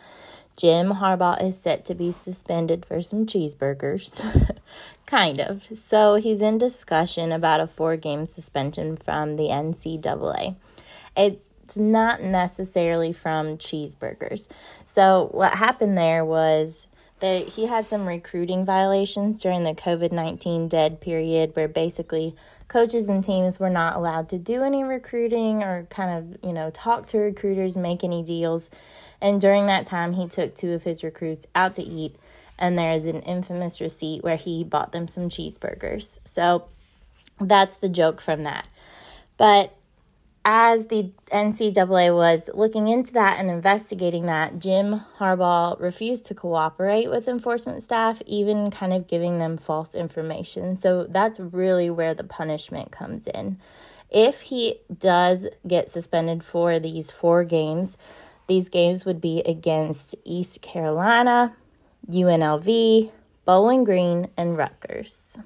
Jim 0.57 0.95
Harbaugh 0.95 1.43
is 1.43 1.59
set 1.59 1.85
to 1.85 1.95
be 1.95 2.13
suspended 2.13 2.85
for 2.87 3.03
some 3.03 3.27
cheeseburgers. 3.27 4.25
kind 5.07 5.41
of. 5.41 5.65
So, 5.75 6.15
he's 6.17 6.41
in 6.41 6.59
discussion 6.59 7.31
about 7.33 7.61
a 7.61 7.67
four 7.67 7.97
game 7.97 8.27
suspension 8.27 8.97
from 8.97 9.37
the 9.37 9.49
NCAA. 9.49 10.57
It's 11.17 11.77
not 11.77 12.23
necessarily 12.23 13.13
from 13.13 13.59
cheeseburgers. 13.59 14.49
So 14.85 15.29
what 15.33 15.55
happened 15.55 15.99
there 15.99 16.25
was 16.25 16.87
that 17.21 17.49
he 17.49 17.67
had 17.67 17.89
some 17.89 18.07
recruiting 18.07 18.65
violations 18.65 19.41
during 19.41 19.63
the 19.63 19.75
COVID 19.75 20.13
19 20.13 20.69
dead 20.69 21.01
period 21.01 21.55
where 21.55 21.69
basically 21.69 22.35
coaches 22.69 23.09
and 23.09 23.23
teams 23.23 23.59
were 23.61 23.71
not 23.71 23.97
allowed 23.97 24.29
to 24.29 24.39
do 24.39 24.63
any 24.63 24.83
recruiting 24.83 25.63
or 25.63 25.87
kind 25.89 26.19
of, 26.19 26.45
you 26.45 26.53
know, 26.53 26.71
talk 26.71 27.07
to 27.09 27.19
recruiters, 27.19 27.77
make 27.77 28.03
any 28.03 28.23
deals. 28.23 28.71
And 29.21 29.41
during 29.41 29.67
that 29.67 29.87
time, 29.87 30.15
he 30.15 30.29
took 30.29 30.55
two 30.55 30.73
of 30.73 30.83
his 30.83 31.03
recruits 31.03 31.47
out 31.55 31.75
to 31.77 31.83
eat. 31.83 32.17
And 32.59 32.77
there 32.77 32.93
is 32.93 33.05
an 33.05 33.23
infamous 33.23 33.81
receipt 33.81 34.25
where 34.25 34.37
he 34.37 34.65
bought 34.65 34.93
them 34.93 35.09
some 35.09 35.29
cheeseburgers. 35.29 36.19
So 36.25 36.67
that's 37.41 37.77
the 37.77 37.89
joke 37.89 38.21
from 38.21 38.45
that. 38.45 38.67
But 39.37 39.77
as 40.49 40.87
the 40.87 41.11
NCAA 41.33 42.15
was 42.15 42.49
looking 42.55 42.87
into 42.87 43.13
that 43.15 43.41
and 43.41 43.51
investigating 43.51 44.27
that, 44.27 44.61
Jim 44.61 45.01
Harbaugh 45.19 45.79
refused 45.81 46.25
to 46.27 46.35
cooperate 46.37 47.11
with 47.11 47.27
enforcement 47.27 47.83
staff, 47.83 48.23
even 48.27 48.71
kind 48.71 48.93
of 48.93 49.09
giving 49.09 49.41
them 49.41 49.57
false 49.57 49.93
information. 49.93 50.77
So 50.77 51.09
that's 51.11 51.41
really 51.41 51.91
where 51.91 52.15
the 52.15 52.23
punishment 52.23 52.93
comes 52.93 53.27
in. 53.27 53.59
If 54.09 54.43
he 54.43 54.77
does 54.97 55.49
get 55.67 55.91
suspended 55.91 56.45
for 56.45 56.79
these 56.79 57.11
four 57.11 57.43
games, 57.43 57.99
these 58.47 58.69
games 58.69 59.05
would 59.05 59.21
be 59.21 59.41
against 59.41 60.15
East 60.23 60.63
Carolina, 60.63 61.57
UNLV, 62.09 63.11
Bowling 63.45 63.83
Green, 63.83 64.29
and 64.37 64.57
Rutgers. 64.57 65.39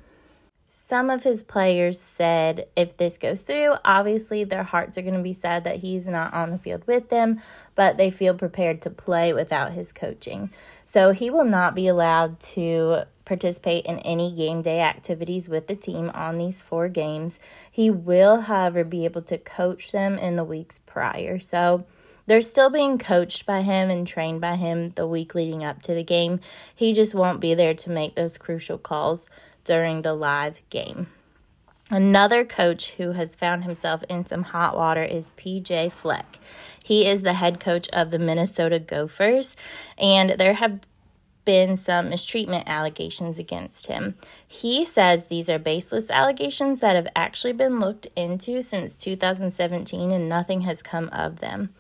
Some 0.91 1.09
of 1.09 1.23
his 1.23 1.45
players 1.45 2.01
said 2.01 2.67
if 2.75 2.97
this 2.97 3.17
goes 3.17 3.43
through, 3.43 3.75
obviously 3.85 4.43
their 4.43 4.65
hearts 4.65 4.99
are 4.99 5.03
going 5.03 5.15
to 5.15 5.23
be 5.23 5.33
sad 5.33 5.63
that 5.63 5.77
he's 5.77 6.09
not 6.09 6.35
on 6.35 6.51
the 6.51 6.59
field 6.59 6.85
with 6.89 7.11
them, 7.11 7.41
but 7.77 7.97
they 7.97 8.11
feel 8.11 8.35
prepared 8.35 8.83
to 8.83 8.91
play 8.91 9.33
without 9.33 9.71
his 9.71 9.93
coaching. 9.93 10.51
So 10.85 11.13
he 11.13 11.31
will 11.31 11.45
not 11.45 11.77
be 11.77 11.87
allowed 11.87 12.41
to 12.41 13.05
participate 13.25 13.87
in 13.87 14.01
any 14.01 14.35
game 14.35 14.63
day 14.63 14.81
activities 14.81 15.49
with 15.49 15.69
the 15.69 15.77
team 15.77 16.11
on 16.13 16.39
these 16.39 16.61
four 16.61 16.89
games. 16.89 17.39
He 17.71 17.89
will, 17.89 18.41
however, 18.41 18.83
be 18.83 19.05
able 19.05 19.23
to 19.23 19.39
coach 19.39 19.93
them 19.93 20.19
in 20.19 20.35
the 20.35 20.43
weeks 20.43 20.81
prior. 20.87 21.39
So 21.39 21.87
they're 22.27 22.43
still 22.43 22.69
being 22.69 22.99
coached 22.99 23.47
by 23.47 23.63
him 23.63 23.91
and 23.91 24.09
trained 24.09 24.41
by 24.41 24.57
him 24.57 24.91
the 24.97 25.07
week 25.07 25.37
leading 25.37 25.63
up 25.63 25.83
to 25.83 25.95
the 25.95 26.03
game. 26.03 26.41
He 26.75 26.93
just 26.93 27.15
won't 27.15 27.39
be 27.39 27.55
there 27.55 27.75
to 27.75 27.91
make 27.91 28.17
those 28.17 28.37
crucial 28.37 28.77
calls 28.77 29.29
during 29.71 30.03
the 30.03 30.13
live 30.13 30.59
game. 30.69 31.07
Another 31.91 32.45
coach 32.45 32.91
who 32.97 33.13
has 33.13 33.37
found 33.37 33.63
himself 33.63 34.03
in 34.09 34.27
some 34.27 34.43
hot 34.43 34.77
water 34.77 35.05
is 35.05 35.31
PJ 35.37 35.93
Fleck. 35.93 36.41
He 36.83 37.07
is 37.07 37.23
the 37.23 37.35
head 37.35 37.61
coach 37.61 37.89
of 37.93 38.11
the 38.11 38.19
Minnesota 38.19 38.81
Gophers, 38.81 39.55
and 39.97 40.31
there 40.31 40.55
have 40.55 40.81
been 41.45 41.77
some 41.77 42.11
mistreatment 42.11 42.65
allegations 42.67 43.39
against 43.39 43.87
him. 43.87 44.17
He 44.45 44.85
says 44.85 45.27
these 45.27 45.49
are 45.49 45.61
baseless 45.61 46.11
allegations 46.11 46.81
that 46.81 46.97
have 46.97 47.07
actually 47.15 47.53
been 47.53 47.79
looked 47.79 48.09
into 48.17 48.63
since 48.63 48.97
2017 48.97 50.11
and 50.11 50.29
nothing 50.29 50.63
has 50.63 50.83
come 50.83 51.09
of 51.11 51.39
them. 51.39 51.73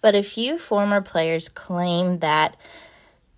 But 0.00 0.14
a 0.14 0.22
few 0.22 0.58
former 0.58 1.00
players 1.00 1.48
claim 1.48 2.20
that 2.20 2.56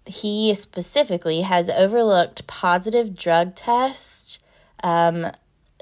he 0.06 0.54
specifically 0.54 1.42
has 1.42 1.70
overlooked 1.70 2.46
positive 2.46 3.16
drug 3.16 3.54
tests, 3.54 4.38
um, 4.82 5.30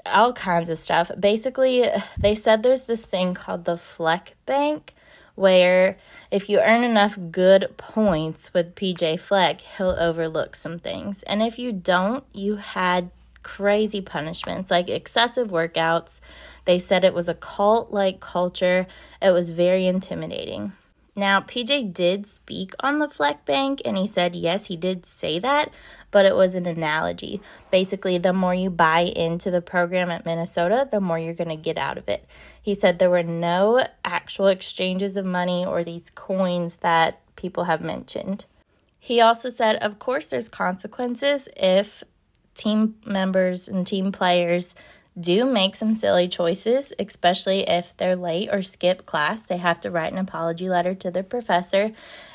all 0.05 0.33
kinds 0.33 0.69
of 0.69 0.77
stuff. 0.77 1.11
Basically, 1.19 1.87
they 2.17 2.35
said 2.35 2.63
there's 2.63 2.83
this 2.83 3.05
thing 3.05 3.33
called 3.33 3.65
the 3.65 3.77
Fleck 3.77 4.35
Bank, 4.45 4.93
where 5.35 5.97
if 6.31 6.49
you 6.49 6.59
earn 6.59 6.83
enough 6.83 7.17
good 7.31 7.73
points 7.77 8.53
with 8.53 8.75
PJ 8.75 9.19
Fleck, 9.19 9.61
he'll 9.61 9.95
overlook 9.99 10.55
some 10.55 10.79
things. 10.79 11.23
And 11.23 11.41
if 11.41 11.57
you 11.59 11.71
don't, 11.71 12.23
you 12.33 12.57
had 12.57 13.09
crazy 13.41 13.99
punishments 13.99 14.71
like 14.71 14.89
excessive 14.89 15.49
workouts. 15.49 16.19
They 16.65 16.79
said 16.79 17.03
it 17.03 17.13
was 17.13 17.27
a 17.27 17.33
cult 17.33 17.91
like 17.91 18.21
culture, 18.21 18.87
it 19.21 19.31
was 19.31 19.49
very 19.49 19.85
intimidating. 19.85 20.71
Now, 21.15 21.41
PJ 21.41 21.93
did 21.93 22.25
speak 22.25 22.73
on 22.79 22.97
the 22.97 23.07
Fleck 23.07 23.45
Bank 23.45 23.81
and 23.85 23.95
he 23.95 24.07
said, 24.07 24.35
yes, 24.35 24.65
he 24.65 24.75
did 24.75 25.05
say 25.05 25.37
that, 25.39 25.71
but 26.09 26.25
it 26.25 26.35
was 26.35 26.55
an 26.55 26.65
analogy. 26.65 27.39
Basically, 27.69 28.17
the 28.17 28.33
more 28.33 28.55
you 28.55 28.71
buy 28.71 29.01
into 29.01 29.51
the 29.51 29.61
program 29.61 30.09
at 30.09 30.25
Minnesota, 30.25 30.87
the 30.89 30.99
more 30.99 31.19
you're 31.19 31.35
going 31.35 31.49
to 31.49 31.55
get 31.55 31.77
out 31.77 31.99
of 31.99 32.09
it. 32.09 32.25
He 32.59 32.73
said 32.73 32.97
there 32.97 33.11
were 33.11 33.21
no 33.21 33.85
actual 34.03 34.47
exchanges 34.47 35.15
of 35.15 35.25
money 35.25 35.63
or 35.63 35.83
these 35.83 36.09
coins 36.09 36.77
that 36.77 37.21
people 37.35 37.65
have 37.65 37.81
mentioned. 37.81 38.45
He 38.97 39.21
also 39.21 39.49
said, 39.49 39.75
of 39.77 39.99
course, 39.99 40.27
there's 40.27 40.49
consequences 40.49 41.47
if 41.55 42.03
team 42.55 42.95
members 43.05 43.67
and 43.67 43.85
team 43.85 44.11
players 44.11 44.73
do 45.19 45.45
make 45.45 45.75
some 45.75 45.95
silly 45.95 46.27
choices, 46.27 46.93
especially 46.97 47.69
if 47.69 47.95
they're 47.97 48.15
late 48.15 48.49
or 48.51 48.63
skip 48.63 49.05
class. 49.05 49.43
They 49.43 49.57
have 49.57 49.79
to 49.81 49.91
write 49.91 50.11
an 50.11 50.17
apology 50.17 50.69
letter 50.69 50.95
to 50.95 51.11
their 51.11 51.23
professor. 51.23 51.91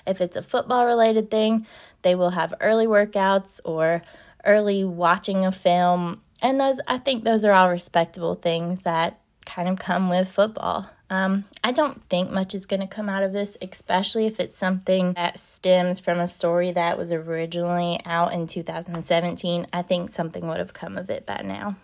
If 0.06 0.20
it's 0.20 0.36
a 0.36 0.42
football 0.42 0.86
related 0.86 1.30
thing, 1.30 1.66
they 2.02 2.14
will 2.14 2.30
have 2.30 2.54
early 2.60 2.86
workouts 2.86 3.60
or 3.64 4.02
early 4.44 4.84
watching 4.84 5.44
a 5.44 5.52
film. 5.52 6.22
And 6.40 6.60
those, 6.60 6.78
I 6.86 6.98
think, 6.98 7.24
those 7.24 7.44
are 7.44 7.52
all 7.52 7.70
respectable 7.70 8.36
things 8.36 8.82
that 8.82 9.18
kind 9.44 9.68
of 9.68 9.78
come 9.78 10.08
with 10.08 10.28
football. 10.28 10.88
Um, 11.10 11.46
I 11.64 11.72
don't 11.72 12.04
think 12.10 12.30
much 12.30 12.54
is 12.54 12.66
going 12.66 12.80
to 12.80 12.86
come 12.86 13.08
out 13.08 13.22
of 13.22 13.32
this, 13.32 13.56
especially 13.62 14.26
if 14.26 14.38
it's 14.38 14.56
something 14.56 15.14
that 15.14 15.38
stems 15.38 15.98
from 15.98 16.20
a 16.20 16.26
story 16.26 16.70
that 16.72 16.98
was 16.98 17.12
originally 17.12 17.98
out 18.04 18.34
in 18.34 18.46
2017. 18.46 19.66
I 19.72 19.82
think 19.82 20.10
something 20.10 20.46
would 20.46 20.58
have 20.58 20.74
come 20.74 20.98
of 20.98 21.08
it 21.08 21.24
by 21.24 21.40
now 21.42 21.76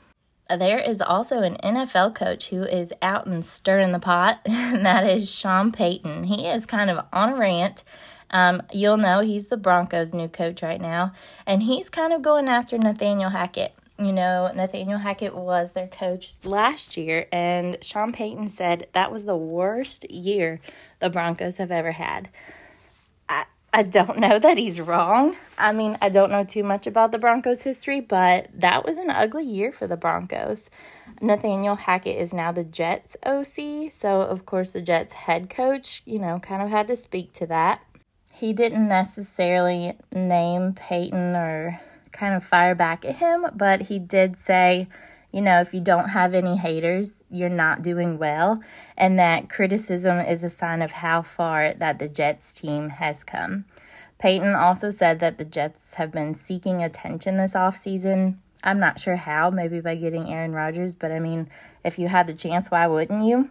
there 0.56 0.78
is 0.78 1.00
also 1.00 1.42
an 1.42 1.56
NFL 1.62 2.14
coach 2.14 2.48
who 2.48 2.62
is 2.62 2.92
out 3.02 3.26
and 3.26 3.44
stirring 3.44 3.92
the 3.92 3.98
pot, 3.98 4.40
and 4.46 4.84
that 4.84 5.06
is 5.08 5.32
Sean 5.32 5.72
Payton. 5.72 6.24
He 6.24 6.46
is 6.46 6.66
kind 6.66 6.90
of 6.90 7.04
on 7.12 7.30
a 7.30 7.36
rant 7.36 7.84
Um, 8.30 8.62
you'll 8.72 8.96
know 8.96 9.20
he's 9.20 9.46
the 9.46 9.56
Broncos' 9.56 10.12
new 10.12 10.28
coach 10.28 10.62
right 10.62 10.80
now, 10.80 11.12
and 11.46 11.62
he's 11.62 11.88
kind 11.88 12.12
of 12.12 12.22
going 12.22 12.48
after 12.48 12.76
Nathaniel 12.78 13.30
Hackett. 13.30 13.74
You 13.98 14.12
know, 14.12 14.50
Nathaniel 14.52 14.98
Hackett 14.98 15.36
was 15.36 15.72
their 15.72 15.86
coach 15.86 16.44
last 16.44 16.96
year, 16.96 17.28
and 17.30 17.78
Sean 17.80 18.12
Payton 18.12 18.48
said 18.48 18.88
that 18.92 19.12
was 19.12 19.24
the 19.24 19.36
worst 19.36 20.10
year 20.10 20.60
the 20.98 21.10
Broncos 21.10 21.58
have 21.58 21.70
ever 21.70 21.92
had. 21.92 22.28
I, 23.74 23.82
don't 23.82 24.18
know 24.18 24.38
that 24.38 24.56
he's 24.56 24.80
wrong. 24.80 25.36
I 25.58 25.72
mean, 25.72 25.96
I 26.00 26.08
don't 26.08 26.30
know 26.30 26.44
too 26.44 26.62
much 26.62 26.86
about 26.86 27.12
the 27.12 27.18
Broncos' 27.18 27.62
history, 27.62 28.00
but 28.00 28.48
that 28.54 28.84
was 28.84 28.96
an 28.96 29.10
ugly 29.10 29.44
year 29.44 29.72
for 29.72 29.86
the 29.86 29.96
Broncos. 29.96 30.70
Nathaniel 31.20 31.76
Hackett 31.76 32.16
is 32.16 32.32
now 32.32 32.52
the 32.52 32.64
Jets 32.64 33.16
OC, 33.24 33.92
so 33.92 34.20
of 34.22 34.46
course, 34.46 34.72
the 34.72 34.82
Jets 34.82 35.12
head 35.12 35.50
coach, 35.50 36.02
you 36.04 36.18
know, 36.18 36.38
kind 36.38 36.62
of 36.62 36.70
had 36.70 36.88
to 36.88 36.96
speak 36.96 37.32
to 37.34 37.46
that. 37.46 37.80
He 38.32 38.52
didn't 38.52 38.88
necessarily 38.88 39.94
name 40.12 40.72
Payton 40.72 41.36
or 41.36 41.80
kind 42.12 42.34
of 42.34 42.44
fire 42.44 42.74
back 42.74 43.04
at 43.04 43.16
him, 43.16 43.46
but 43.54 43.82
he 43.82 43.98
did 43.98 44.36
say, 44.36 44.88
you 45.34 45.42
know, 45.42 45.60
if 45.60 45.74
you 45.74 45.80
don't 45.80 46.10
have 46.10 46.32
any 46.32 46.56
haters, 46.56 47.16
you're 47.28 47.48
not 47.48 47.82
doing 47.82 48.18
well, 48.18 48.62
and 48.96 49.18
that 49.18 49.50
criticism 49.50 50.20
is 50.20 50.44
a 50.44 50.48
sign 50.48 50.80
of 50.80 50.92
how 50.92 51.22
far 51.22 51.74
that 51.74 51.98
the 51.98 52.08
Jets 52.08 52.54
team 52.54 52.90
has 52.90 53.24
come. 53.24 53.64
Payton 54.18 54.54
also 54.54 54.90
said 54.90 55.18
that 55.18 55.36
the 55.36 55.44
Jets 55.44 55.94
have 55.94 56.12
been 56.12 56.34
seeking 56.34 56.84
attention 56.84 57.36
this 57.36 57.54
offseason. 57.54 58.36
I'm 58.62 58.78
not 58.78 59.00
sure 59.00 59.16
how, 59.16 59.50
maybe 59.50 59.80
by 59.80 59.96
getting 59.96 60.32
Aaron 60.32 60.52
Rodgers, 60.52 60.94
but 60.94 61.10
I 61.10 61.18
mean, 61.18 61.50
if 61.84 61.98
you 61.98 62.06
had 62.06 62.28
the 62.28 62.34
chance, 62.34 62.70
why 62.70 62.86
wouldn't 62.86 63.24
you? 63.24 63.50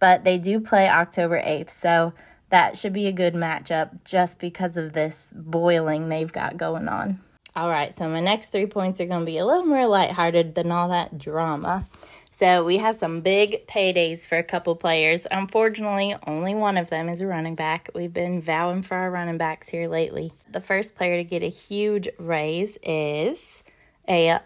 But 0.00 0.24
they 0.24 0.36
do 0.36 0.58
play 0.58 0.88
October 0.88 1.40
8th, 1.40 1.70
so 1.70 2.12
that 2.48 2.76
should 2.76 2.92
be 2.92 3.06
a 3.06 3.12
good 3.12 3.34
matchup 3.34 4.02
just 4.04 4.40
because 4.40 4.76
of 4.76 4.94
this 4.94 5.32
boiling 5.36 6.08
they've 6.08 6.32
got 6.32 6.56
going 6.56 6.88
on. 6.88 7.20
All 7.60 7.68
right, 7.68 7.94
so 7.94 8.08
my 8.08 8.20
next 8.20 8.52
three 8.52 8.64
points 8.64 9.02
are 9.02 9.04
going 9.04 9.20
to 9.20 9.30
be 9.30 9.36
a 9.36 9.44
little 9.44 9.66
more 9.66 9.86
lighthearted 9.86 10.54
than 10.54 10.72
all 10.72 10.88
that 10.88 11.18
drama. 11.18 11.84
So 12.30 12.64
we 12.64 12.78
have 12.78 12.96
some 12.96 13.20
big 13.20 13.66
paydays 13.66 14.20
for 14.20 14.38
a 14.38 14.42
couple 14.42 14.74
players. 14.76 15.26
Unfortunately, 15.30 16.16
only 16.26 16.54
one 16.54 16.78
of 16.78 16.88
them 16.88 17.10
is 17.10 17.20
a 17.20 17.26
running 17.26 17.56
back. 17.56 17.90
We've 17.94 18.14
been 18.14 18.40
vowing 18.40 18.82
for 18.82 18.94
our 18.94 19.10
running 19.10 19.36
backs 19.36 19.68
here 19.68 19.88
lately. 19.88 20.32
The 20.50 20.62
first 20.62 20.94
player 20.94 21.18
to 21.18 21.22
get 21.22 21.42
a 21.42 21.50
huge 21.50 22.08
raise 22.18 22.78
is 22.82 23.62
a 24.08 24.40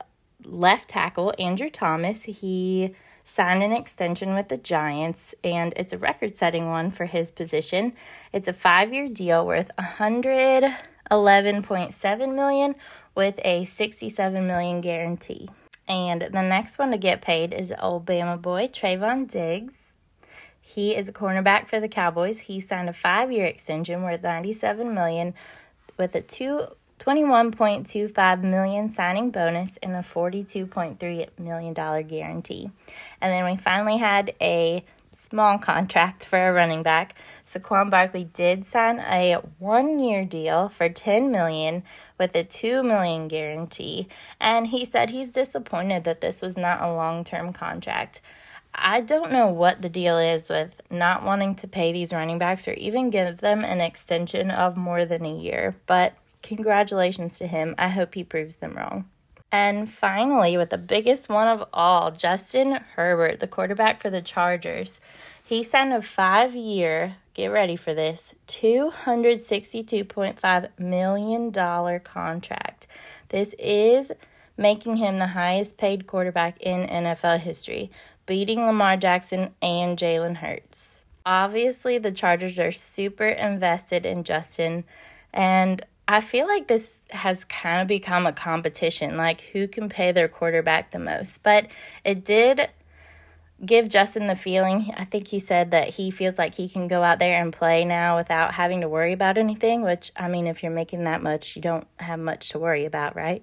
left 0.45 0.89
tackle, 0.89 1.33
Andrew 1.39 1.71
Thomas. 1.71 2.25
He 2.25 2.97
signed 3.25 3.63
an 3.63 3.71
extension 3.71 4.35
with 4.35 4.49
the 4.49 4.57
Giants, 4.57 5.37
and 5.45 5.73
it's 5.77 5.93
a 5.93 5.99
record 5.99 6.37
setting 6.37 6.69
one 6.69 6.91
for 6.91 7.07
his 7.07 7.31
position. 7.31 7.93
It's 8.33 8.49
a 8.49 8.53
five 8.53 8.93
year 8.93 9.09
deal 9.09 9.47
worth 9.47 9.71
100 9.79 10.75
11.7 11.11 12.35
million 12.35 12.75
with 13.15 13.35
a 13.45 13.65
67 13.65 14.47
million 14.47 14.81
guarantee. 14.81 15.49
And 15.87 16.23
the 16.23 16.43
next 16.43 16.79
one 16.79 16.91
to 16.93 16.99
get 16.99 17.21
paid 17.21 17.53
is 17.53 17.73
old 17.79 18.07
Bama 18.07 18.41
boy 18.41 18.69
Trevon 18.69 19.31
Diggs. 19.31 19.79
He 20.61 20.97
is 20.97 21.09
a 21.09 21.13
cornerback 21.13 21.69
for 21.69 21.79
the 21.79 21.89
Cowboys. 21.89 22.41
He 22.41 22.61
signed 22.61 22.89
a 22.89 22.95
five-year 22.95 23.45
extension 23.45 24.03
worth 24.03 24.23
97 24.23 24.95
million 24.95 25.35
with 25.99 26.15
a 26.15 26.23
two 26.23 26.69
21.25 26.99 28.43
million 28.43 28.89
signing 28.89 29.31
bonus 29.31 29.71
and 29.83 29.93
a 29.93 29.99
42.3 29.99 31.29
million 31.39 31.75
dollar 31.75 32.03
guarantee. 32.03 32.71
And 33.21 33.33
then 33.33 33.45
we 33.45 33.57
finally 33.57 33.99
had 33.99 34.33
a 34.41 34.85
small 35.29 35.59
contract 35.59 36.27
for 36.27 36.49
a 36.49 36.53
running 36.53 36.83
back. 36.83 37.15
Saquon 37.45 37.91
Barkley 37.91 38.25
did 38.25 38.65
sign 38.65 38.99
a 38.99 39.39
one-year 39.59 40.25
deal 40.25 40.69
for 40.69 40.89
10 40.89 41.31
million 41.31 41.83
with 42.19 42.35
a 42.35 42.45
2 42.45 42.83
million 42.83 43.29
guarantee, 43.29 44.09
and 44.41 44.69
he 44.69 44.85
said 44.85 45.11
he's 45.11 45.31
disappointed 45.31 46.05
that 46.05 46.21
this 46.21 46.43
was 46.43 46.57
not 46.57 46.83
a 46.83 46.93
long-term 46.93 47.53
contract. 47.53 48.21
I 48.75 49.01
don't 49.01 49.33
know 49.33 49.47
what 49.49 49.83
the 49.83 49.89
deal 49.89 50.19
is 50.19 50.49
with 50.49 50.71
not 50.91 51.23
wanting 51.25 51.55
to 51.57 51.69
pay 51.69 51.93
these 51.93 52.13
running 52.13 52.39
backs 52.39 52.67
or 52.67 52.75
even 52.75 53.11
give 53.11 53.39
them 53.39 53.65
an 53.65 53.81
extension 53.81 54.51
of 54.51 54.77
more 54.77 55.05
than 55.05 55.25
a 55.25 55.35
year, 55.35 55.77
but 55.87 56.15
congratulations 56.43 57.39
to 57.39 57.47
him. 57.47 57.75
I 57.79 57.89
hope 57.89 58.15
he 58.15 58.25
proves 58.25 58.57
them 58.57 58.75
wrong. 58.75 59.09
And 59.55 59.89
finally, 59.89 60.57
with 60.57 60.71
the 60.71 60.79
biggest 60.79 61.29
one 61.29 61.47
of 61.47 61.69
all, 61.73 62.11
Justin 62.11 62.81
Herbert, 62.97 63.39
the 63.39 63.47
quarterback 63.47 64.03
for 64.03 64.11
the 64.11 64.21
Chargers. 64.21 64.99
He 65.45 65.63
signed 65.63 65.93
a 65.93 66.03
five 66.03 66.57
year, 66.57 67.19
get 67.35 67.53
ready 67.53 67.77
for 67.77 67.95
this, 67.95 68.35
$262.5 68.49 70.69
million 70.77 71.53
contract. 72.01 72.89
This 73.29 73.55
is 73.61 74.11
making 74.57 74.97
him 74.97 75.21
the 75.21 75.29
highest 75.29 75.77
paid 75.77 76.09
quarterback 76.09 76.61
in 76.61 76.89
NFL 76.89 77.39
history, 77.39 77.93
beating 78.27 78.67
Lamar 78.67 78.97
Jackson 78.97 79.55
and 79.63 79.97
Jalen 79.97 80.39
Hurts. 80.39 81.05
Obviously, 81.25 81.99
the 81.99 82.11
Chargers 82.11 82.59
are 82.59 82.73
super 82.73 83.29
invested 83.29 84.05
in 84.05 84.25
Justin, 84.25 84.83
and 85.33 85.87
I 86.07 86.21
feel 86.21 86.47
like 86.47 86.69
this 86.69 86.99
has 87.11 87.45
kind 87.45 87.81
of 87.81 87.89
become 87.89 88.27
a 88.27 88.33
competition, 88.33 89.17
like 89.17 89.41
who 89.53 89.67
can 89.67 89.89
pay 89.89 90.13
their 90.13 90.29
quarterback 90.29 90.91
the 90.91 90.99
most. 90.99 91.43
But 91.43 91.69
it 92.05 92.25
did 92.25 92.69
give 93.65 93.89
Justin 93.89 94.27
the 94.27 94.37
feeling. 94.37 94.93
I 94.97 95.05
think 95.05 95.29
he 95.29 95.41
said 95.41 95.71
that 95.71 95.91
he 95.91 96.11
feels 96.11 96.37
like 96.37 96.55
he 96.55 96.69
can 96.69 96.89
go 96.89 97.03
out 97.03 97.19
there 97.19 97.41
and 97.41 97.53
play 97.53 97.85
now 97.85 98.17
without 98.17 98.55
having 98.55 98.83
to 98.83 98.89
worry 98.89 99.13
about 99.13 99.39
anything, 99.39 99.83
which, 99.83 100.13
I 100.15 100.29
mean, 100.29 100.47
if 100.47 100.63
you're 100.63 100.73
making 100.73 101.05
that 101.05 101.23
much, 101.23 101.57
you 101.57 101.63
don't 101.63 101.87
have 101.97 102.19
much 102.19 102.51
to 102.51 102.59
worry 102.59 102.85
about, 102.85 103.17
right? 103.17 103.43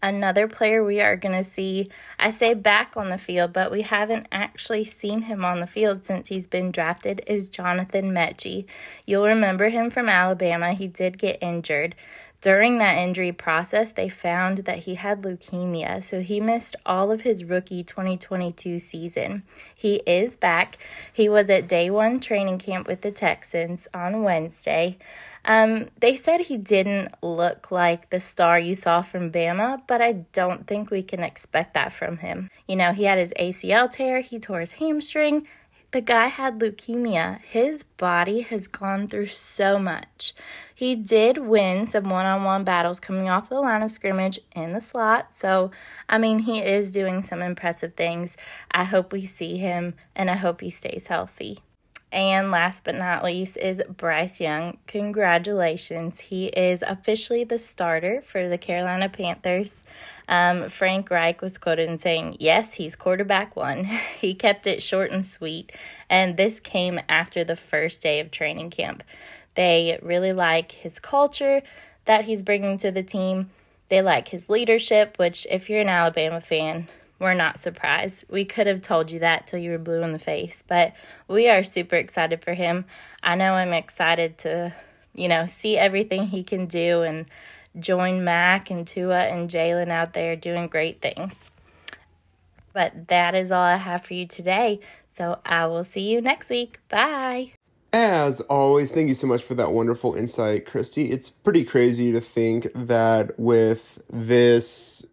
Another 0.00 0.46
player 0.46 0.84
we 0.84 1.00
are 1.00 1.16
going 1.16 1.42
to 1.42 1.48
see, 1.48 1.88
I 2.20 2.30
say 2.30 2.54
back 2.54 2.96
on 2.96 3.08
the 3.08 3.18
field, 3.18 3.52
but 3.52 3.72
we 3.72 3.82
haven't 3.82 4.28
actually 4.30 4.84
seen 4.84 5.22
him 5.22 5.44
on 5.44 5.58
the 5.58 5.66
field 5.66 6.06
since 6.06 6.28
he's 6.28 6.46
been 6.46 6.70
drafted, 6.70 7.20
is 7.26 7.48
Jonathan 7.48 8.12
Metchie. 8.12 8.66
You'll 9.06 9.26
remember 9.26 9.70
him 9.70 9.90
from 9.90 10.08
Alabama. 10.08 10.72
He 10.72 10.86
did 10.86 11.18
get 11.18 11.42
injured. 11.42 11.96
During 12.40 12.78
that 12.78 12.98
injury 12.98 13.32
process, 13.32 13.90
they 13.90 14.08
found 14.08 14.58
that 14.58 14.78
he 14.78 14.94
had 14.94 15.22
leukemia, 15.22 16.00
so 16.04 16.20
he 16.20 16.40
missed 16.40 16.76
all 16.86 17.10
of 17.10 17.22
his 17.22 17.42
rookie 17.42 17.82
2022 17.82 18.78
season. 18.78 19.42
He 19.74 19.96
is 20.06 20.36
back. 20.36 20.78
He 21.12 21.28
was 21.28 21.50
at 21.50 21.66
day 21.66 21.90
one 21.90 22.20
training 22.20 22.58
camp 22.60 22.86
with 22.86 23.00
the 23.00 23.10
Texans 23.10 23.88
on 23.92 24.22
Wednesday. 24.22 24.98
Um, 25.44 25.86
they 26.00 26.16
said 26.16 26.40
he 26.40 26.56
didn't 26.56 27.14
look 27.22 27.70
like 27.70 28.10
the 28.10 28.20
star 28.20 28.58
you 28.58 28.74
saw 28.74 29.02
from 29.02 29.32
Bama, 29.32 29.82
but 29.86 30.02
I 30.02 30.12
don't 30.32 30.66
think 30.66 30.90
we 30.90 31.02
can 31.02 31.22
expect 31.22 31.74
that 31.74 31.92
from 31.92 32.18
him. 32.18 32.50
You 32.66 32.76
know, 32.76 32.92
he 32.92 33.04
had 33.04 33.18
his 33.18 33.32
ACL 33.38 33.90
tear, 33.90 34.20
he 34.20 34.38
tore 34.38 34.60
his 34.60 34.72
hamstring, 34.72 35.46
the 35.90 36.00
guy 36.02 36.26
had 36.26 36.58
leukemia. 36.58 37.40
His 37.40 37.82
body 37.82 38.42
has 38.42 38.68
gone 38.68 39.08
through 39.08 39.28
so 39.28 39.78
much. 39.78 40.34
He 40.74 40.94
did 40.94 41.38
win 41.38 41.88
some 41.88 42.10
one 42.10 42.26
on 42.26 42.44
one 42.44 42.62
battles 42.62 43.00
coming 43.00 43.30
off 43.30 43.48
the 43.48 43.60
line 43.60 43.80
of 43.80 43.90
scrimmage 43.90 44.38
in 44.54 44.74
the 44.74 44.82
slot. 44.82 45.30
So, 45.40 45.70
I 46.06 46.18
mean, 46.18 46.40
he 46.40 46.58
is 46.58 46.92
doing 46.92 47.22
some 47.22 47.40
impressive 47.40 47.94
things. 47.94 48.36
I 48.70 48.84
hope 48.84 49.12
we 49.14 49.24
see 49.24 49.56
him 49.56 49.94
and 50.14 50.28
I 50.28 50.34
hope 50.34 50.60
he 50.60 50.70
stays 50.70 51.06
healthy. 51.06 51.60
And 52.10 52.50
last 52.50 52.84
but 52.84 52.94
not 52.94 53.22
least 53.22 53.58
is 53.58 53.82
Bryce 53.88 54.40
Young. 54.40 54.78
Congratulations. 54.86 56.20
He 56.20 56.46
is 56.46 56.82
officially 56.82 57.44
the 57.44 57.58
starter 57.58 58.22
for 58.22 58.48
the 58.48 58.56
Carolina 58.56 59.10
Panthers. 59.10 59.84
Um, 60.26 60.70
Frank 60.70 61.10
Reich 61.10 61.42
was 61.42 61.58
quoted 61.58 61.90
in 61.90 61.98
saying, 61.98 62.38
Yes, 62.40 62.74
he's 62.74 62.96
quarterback 62.96 63.56
one. 63.56 63.84
he 64.20 64.34
kept 64.34 64.66
it 64.66 64.82
short 64.82 65.10
and 65.10 65.24
sweet. 65.24 65.70
And 66.08 66.36
this 66.36 66.60
came 66.60 66.98
after 67.10 67.44
the 67.44 67.56
first 67.56 68.02
day 68.02 68.20
of 68.20 68.30
training 68.30 68.70
camp. 68.70 69.02
They 69.54 69.98
really 70.02 70.32
like 70.32 70.72
his 70.72 70.98
culture 70.98 71.62
that 72.06 72.24
he's 72.24 72.42
bringing 72.42 72.78
to 72.78 72.90
the 72.90 73.02
team. 73.02 73.50
They 73.90 74.00
like 74.00 74.28
his 74.28 74.48
leadership, 74.48 75.18
which, 75.18 75.46
if 75.50 75.68
you're 75.68 75.80
an 75.80 75.88
Alabama 75.88 76.40
fan, 76.40 76.88
we're 77.18 77.34
not 77.34 77.60
surprised. 77.60 78.24
We 78.30 78.44
could 78.44 78.66
have 78.66 78.82
told 78.82 79.10
you 79.10 79.18
that 79.20 79.46
till 79.46 79.58
you 79.58 79.72
were 79.72 79.78
blue 79.78 80.02
in 80.02 80.12
the 80.12 80.18
face, 80.18 80.62
but 80.66 80.94
we 81.26 81.48
are 81.48 81.64
super 81.64 81.96
excited 81.96 82.44
for 82.44 82.54
him. 82.54 82.84
I 83.22 83.34
know 83.34 83.54
I'm 83.54 83.72
excited 83.72 84.38
to, 84.38 84.72
you 85.14 85.28
know, 85.28 85.46
see 85.46 85.76
everything 85.76 86.28
he 86.28 86.44
can 86.44 86.66
do 86.66 87.02
and 87.02 87.26
join 87.78 88.24
Mac 88.24 88.70
and 88.70 88.86
Tua 88.86 89.24
and 89.24 89.50
Jalen 89.50 89.90
out 89.90 90.12
there 90.12 90.36
doing 90.36 90.68
great 90.68 91.00
things. 91.00 91.34
But 92.72 93.08
that 93.08 93.34
is 93.34 93.50
all 93.50 93.62
I 93.62 93.76
have 93.76 94.04
for 94.04 94.14
you 94.14 94.26
today. 94.26 94.80
So 95.16 95.40
I 95.44 95.66
will 95.66 95.84
see 95.84 96.02
you 96.02 96.20
next 96.20 96.48
week. 96.48 96.78
Bye. 96.88 97.52
As 97.92 98.40
always, 98.42 98.92
thank 98.92 99.08
you 99.08 99.14
so 99.14 99.26
much 99.26 99.42
for 99.42 99.54
that 99.54 99.72
wonderful 99.72 100.14
insight, 100.14 100.66
Christy. 100.66 101.10
It's 101.10 101.30
pretty 101.30 101.64
crazy 101.64 102.12
to 102.12 102.20
think 102.20 102.68
that 102.74 103.38
with 103.38 103.98
this 104.10 105.06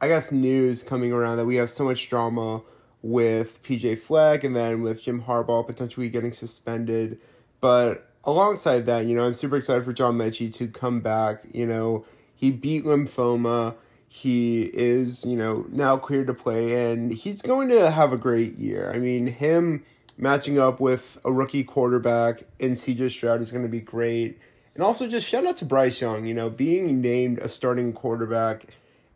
I 0.00 0.08
guess 0.08 0.30
news 0.30 0.84
coming 0.84 1.12
around 1.12 1.38
that 1.38 1.46
we 1.46 1.56
have 1.56 1.70
so 1.70 1.84
much 1.84 2.08
drama 2.08 2.62
with 3.02 3.62
PJ 3.62 3.98
Fleck 3.98 4.44
and 4.44 4.54
then 4.54 4.82
with 4.82 5.02
Jim 5.02 5.22
Harbaugh 5.22 5.66
potentially 5.66 6.08
getting 6.08 6.32
suspended. 6.32 7.18
But 7.60 8.08
alongside 8.24 8.86
that, 8.86 9.06
you 9.06 9.14
know, 9.14 9.26
I'm 9.26 9.34
super 9.34 9.56
excited 9.56 9.84
for 9.84 9.92
John 9.92 10.16
Metchie 10.16 10.54
to 10.54 10.68
come 10.68 11.00
back. 11.00 11.42
You 11.52 11.66
know, 11.66 12.04
he 12.34 12.50
beat 12.50 12.84
lymphoma. 12.84 13.74
He 14.08 14.70
is, 14.72 15.24
you 15.24 15.36
know, 15.36 15.66
now 15.68 15.96
cleared 15.96 16.28
to 16.28 16.34
play, 16.34 16.90
and 16.90 17.12
he's 17.12 17.42
going 17.42 17.68
to 17.68 17.90
have 17.90 18.12
a 18.12 18.16
great 18.16 18.56
year. 18.56 18.90
I 18.94 18.98
mean, 18.98 19.26
him 19.26 19.84
matching 20.16 20.58
up 20.58 20.80
with 20.80 21.20
a 21.24 21.32
rookie 21.32 21.64
quarterback 21.64 22.44
in 22.58 22.72
CJ 22.72 23.10
Stroud 23.10 23.42
is 23.42 23.52
going 23.52 23.64
to 23.64 23.68
be 23.68 23.80
great. 23.80 24.38
And 24.74 24.82
also, 24.82 25.08
just 25.08 25.26
shout 25.26 25.44
out 25.44 25.58
to 25.58 25.66
Bryce 25.66 26.00
Young, 26.00 26.24
you 26.24 26.34
know, 26.34 26.48
being 26.48 27.00
named 27.00 27.38
a 27.40 27.48
starting 27.48 27.92
quarterback, 27.92 28.66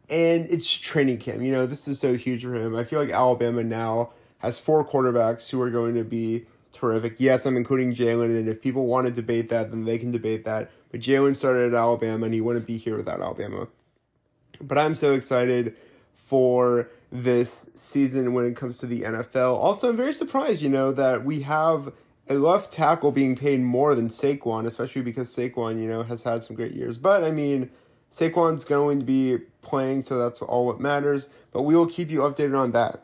and 0.08 0.46
it's 0.50 0.70
training 0.70 1.18
camp. 1.18 1.40
You 1.40 1.52
know, 1.52 1.66
this 1.66 1.88
is 1.88 1.98
so 1.98 2.14
huge 2.14 2.42
for 2.42 2.54
him. 2.54 2.74
I 2.74 2.84
feel 2.84 2.98
like 2.98 3.10
Alabama 3.10 3.64
now 3.64 4.10
has 4.38 4.58
four 4.58 4.86
quarterbacks 4.86 5.50
who 5.50 5.60
are 5.60 5.70
going 5.70 5.94
to 5.94 6.04
be 6.04 6.46
terrific. 6.72 7.16
Yes, 7.18 7.46
I'm 7.46 7.56
including 7.56 7.94
Jalen, 7.94 8.36
and 8.36 8.48
if 8.48 8.60
people 8.60 8.86
want 8.86 9.06
to 9.06 9.12
debate 9.12 9.48
that, 9.50 9.70
then 9.70 9.84
they 9.84 9.98
can 9.98 10.10
debate 10.10 10.44
that. 10.44 10.70
But 10.90 11.00
Jalen 11.00 11.36
started 11.36 11.72
at 11.72 11.78
Alabama, 11.78 12.26
and 12.26 12.34
he 12.34 12.40
wouldn't 12.40 12.66
be 12.66 12.76
here 12.76 12.96
without 12.96 13.20
Alabama. 13.20 13.68
But 14.60 14.78
I'm 14.78 14.94
so 14.94 15.12
excited 15.12 15.76
for 16.14 16.90
this 17.10 17.70
season 17.74 18.32
when 18.32 18.46
it 18.46 18.56
comes 18.56 18.78
to 18.78 18.86
the 18.86 19.02
NFL. 19.02 19.56
Also, 19.56 19.90
I'm 19.90 19.96
very 19.96 20.12
surprised, 20.12 20.62
you 20.62 20.68
know, 20.68 20.92
that 20.92 21.24
we 21.24 21.42
have 21.42 21.92
a 22.28 22.34
left 22.34 22.72
tackle 22.72 23.12
being 23.12 23.36
paid 23.36 23.60
more 23.60 23.94
than 23.94 24.08
Saquon, 24.08 24.66
especially 24.66 25.02
because 25.02 25.34
Saquon, 25.34 25.80
you 25.80 25.88
know, 25.88 26.02
has 26.02 26.22
had 26.22 26.42
some 26.42 26.56
great 26.56 26.72
years. 26.72 26.98
But 26.98 27.22
I 27.24 27.30
mean, 27.30 27.70
Saquon's 28.10 28.64
going 28.64 29.00
to 29.00 29.04
be 29.04 29.38
playing, 29.62 30.02
so 30.02 30.18
that's 30.18 30.42
all 30.42 30.66
what 30.66 30.80
matters. 30.80 31.30
But 31.52 31.62
we 31.62 31.76
will 31.76 31.86
keep 31.86 32.10
you 32.10 32.20
updated 32.20 32.58
on 32.58 32.72
that. 32.72 33.02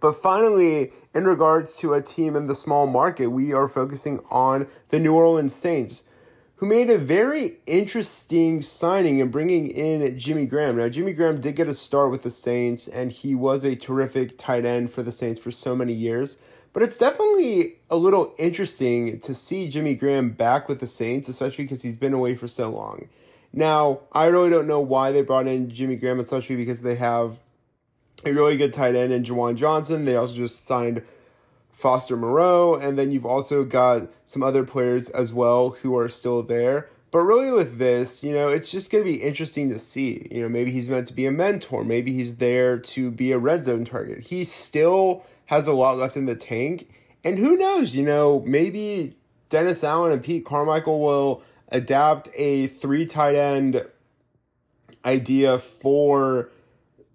But 0.00 0.14
finally, 0.14 0.92
in 1.14 1.24
regards 1.24 1.76
to 1.78 1.94
a 1.94 2.02
team 2.02 2.36
in 2.36 2.46
the 2.46 2.54
small 2.54 2.86
market, 2.86 3.28
we 3.28 3.52
are 3.52 3.68
focusing 3.68 4.20
on 4.30 4.66
the 4.88 4.98
New 4.98 5.14
Orleans 5.14 5.54
Saints, 5.54 6.08
who 6.56 6.66
made 6.66 6.90
a 6.90 6.98
very 6.98 7.58
interesting 7.66 8.62
signing 8.62 9.18
in 9.18 9.30
bringing 9.30 9.66
in 9.66 10.18
Jimmy 10.18 10.46
Graham. 10.46 10.76
Now, 10.76 10.88
Jimmy 10.88 11.12
Graham 11.12 11.40
did 11.40 11.56
get 11.56 11.68
a 11.68 11.74
start 11.74 12.10
with 12.10 12.22
the 12.22 12.30
Saints, 12.30 12.88
and 12.88 13.12
he 13.12 13.34
was 13.34 13.64
a 13.64 13.76
terrific 13.76 14.38
tight 14.38 14.64
end 14.64 14.90
for 14.90 15.02
the 15.02 15.12
Saints 15.12 15.40
for 15.40 15.50
so 15.50 15.76
many 15.76 15.92
years. 15.92 16.38
But 16.72 16.82
it's 16.82 16.98
definitely 16.98 17.76
a 17.88 17.96
little 17.96 18.34
interesting 18.36 19.20
to 19.20 19.32
see 19.32 19.68
Jimmy 19.68 19.94
Graham 19.94 20.30
back 20.30 20.68
with 20.68 20.80
the 20.80 20.86
Saints, 20.86 21.28
especially 21.28 21.64
because 21.64 21.82
he's 21.82 21.96
been 21.96 22.12
away 22.12 22.34
for 22.34 22.48
so 22.48 22.70
long. 22.70 23.08
Now, 23.56 24.00
I 24.10 24.26
really 24.26 24.50
don't 24.50 24.66
know 24.66 24.80
why 24.80 25.12
they 25.12 25.22
brought 25.22 25.46
in 25.46 25.70
Jimmy 25.70 25.94
Graham, 25.94 26.18
especially 26.18 26.56
because 26.56 26.82
they 26.82 26.96
have 26.96 27.38
a 28.26 28.32
really 28.32 28.56
good 28.56 28.74
tight 28.74 28.96
end 28.96 29.12
in 29.12 29.22
Juwan 29.22 29.54
Johnson. 29.54 30.04
They 30.04 30.16
also 30.16 30.34
just 30.34 30.66
signed 30.66 31.02
Foster 31.70 32.16
Moreau, 32.16 32.74
and 32.74 32.98
then 32.98 33.12
you've 33.12 33.24
also 33.24 33.64
got 33.64 34.08
some 34.26 34.42
other 34.42 34.64
players 34.64 35.08
as 35.08 35.32
well 35.32 35.70
who 35.82 35.96
are 35.96 36.08
still 36.08 36.42
there. 36.42 36.88
But 37.12 37.20
really, 37.20 37.52
with 37.52 37.78
this, 37.78 38.24
you 38.24 38.32
know, 38.32 38.48
it's 38.48 38.72
just 38.72 38.90
going 38.90 39.04
to 39.04 39.10
be 39.10 39.22
interesting 39.22 39.70
to 39.70 39.78
see. 39.78 40.26
You 40.32 40.42
know, 40.42 40.48
maybe 40.48 40.72
he's 40.72 40.88
meant 40.88 41.06
to 41.06 41.14
be 41.14 41.26
a 41.26 41.30
mentor. 41.30 41.84
Maybe 41.84 42.12
he's 42.12 42.38
there 42.38 42.76
to 42.76 43.12
be 43.12 43.30
a 43.30 43.38
red 43.38 43.64
zone 43.64 43.84
target. 43.84 44.24
He 44.24 44.44
still 44.44 45.24
has 45.46 45.68
a 45.68 45.72
lot 45.74 45.96
left 45.96 46.16
in 46.16 46.26
the 46.26 46.34
tank. 46.34 46.88
And 47.22 47.38
who 47.38 47.56
knows, 47.56 47.94
you 47.94 48.04
know, 48.04 48.42
maybe 48.44 49.14
Dennis 49.48 49.84
Allen 49.84 50.10
and 50.10 50.24
Pete 50.24 50.44
Carmichael 50.44 51.00
will 51.00 51.44
adapt 51.68 52.28
a 52.36 52.66
three 52.66 53.06
tight 53.06 53.34
end 53.34 53.84
idea 55.04 55.58
for 55.58 56.50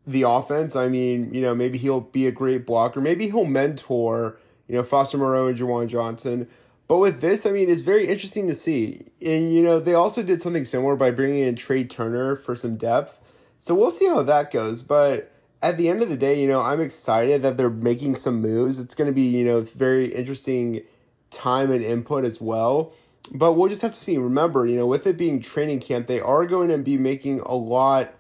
the 0.06 0.24
offense. 0.24 0.76
I 0.76 0.88
mean, 0.90 1.34
you 1.34 1.42
know, 1.42 1.54
maybe 1.54 1.78
he'll 1.78 2.02
be 2.02 2.28
a 2.28 2.32
great 2.32 2.66
blocker. 2.66 3.02
Maybe 3.02 3.30
he'll 3.30 3.46
mentor, 3.46 4.38
you 4.68 4.76
know, 4.76 4.84
Foster 4.84 5.18
Moreau 5.18 5.48
and 5.48 5.58
Juwan 5.58 5.88
Johnson. 5.88 6.48
But 6.88 6.98
with 6.98 7.22
this, 7.22 7.46
I 7.46 7.52
mean, 7.52 7.70
it's 7.70 7.84
very 7.84 8.08
interesting 8.08 8.48
to 8.48 8.56
see. 8.56 9.06
And, 9.22 9.54
you 9.54 9.62
know, 9.62 9.80
they 9.80 9.94
also 9.94 10.24
did 10.24 10.42
something 10.42 10.66
similar 10.66 10.96
by 10.96 11.12
bringing 11.12 11.44
in 11.44 11.56
Trey 11.56 11.84
Turner 11.84 12.36
for 12.36 12.56
some 12.56 12.78
depth. 12.78 13.22
So 13.60 13.76
we'll 13.76 13.92
see 13.92 14.08
how 14.08 14.24
that 14.24 14.52
goes. 14.52 14.82
But 14.82 15.32
at 15.62 15.78
the 15.78 15.88
end 15.88 16.02
of 16.02 16.10
the 16.10 16.18
day, 16.18 16.42
you 16.42 16.48
know, 16.48 16.62
I'm 16.62 16.82
excited 16.82 17.44
that 17.44 17.58
they're 17.58 17.70
making 17.70 18.16
some 18.16 18.42
moves. 18.42 18.80
It's 18.80 18.96
going 18.96 19.10
to 19.10 19.14
be, 19.14 19.22
you 19.22 19.46
know, 19.46 19.62
very 19.62 20.06
interesting 20.06 20.82
time 21.30 21.72
and 21.72 21.84
input 21.84 22.26
as 22.26 22.42
well. 22.42 22.94
But 23.32 23.54
we'll 23.54 23.70
just 23.70 23.82
have 23.82 23.92
to 23.92 24.00
see. 24.00 24.18
Remember, 24.18 24.66
you 24.66 24.76
know, 24.76 24.88
with 24.88 25.06
it 25.06 25.18
being 25.18 25.42
training 25.42 25.82
camp, 25.82 26.08
they 26.08 26.20
are 26.20 26.46
going 26.46 26.70
to 26.70 26.78
be 26.78 26.98
making 26.98 27.42
a 27.42 27.56
lot 27.56 28.14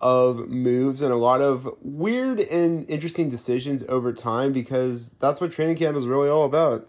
of 0.00 0.48
moves 0.48 1.00
and 1.00 1.12
a 1.12 1.16
lot 1.16 1.40
of 1.40 1.68
weird 1.80 2.40
and 2.40 2.88
interesting 2.90 3.30
decisions 3.30 3.84
over 3.88 4.12
time 4.12 4.52
because 4.52 5.12
that's 5.12 5.40
what 5.40 5.52
training 5.52 5.76
camp 5.76 5.96
is 5.96 6.06
really 6.06 6.28
all 6.28 6.44
about. 6.44 6.86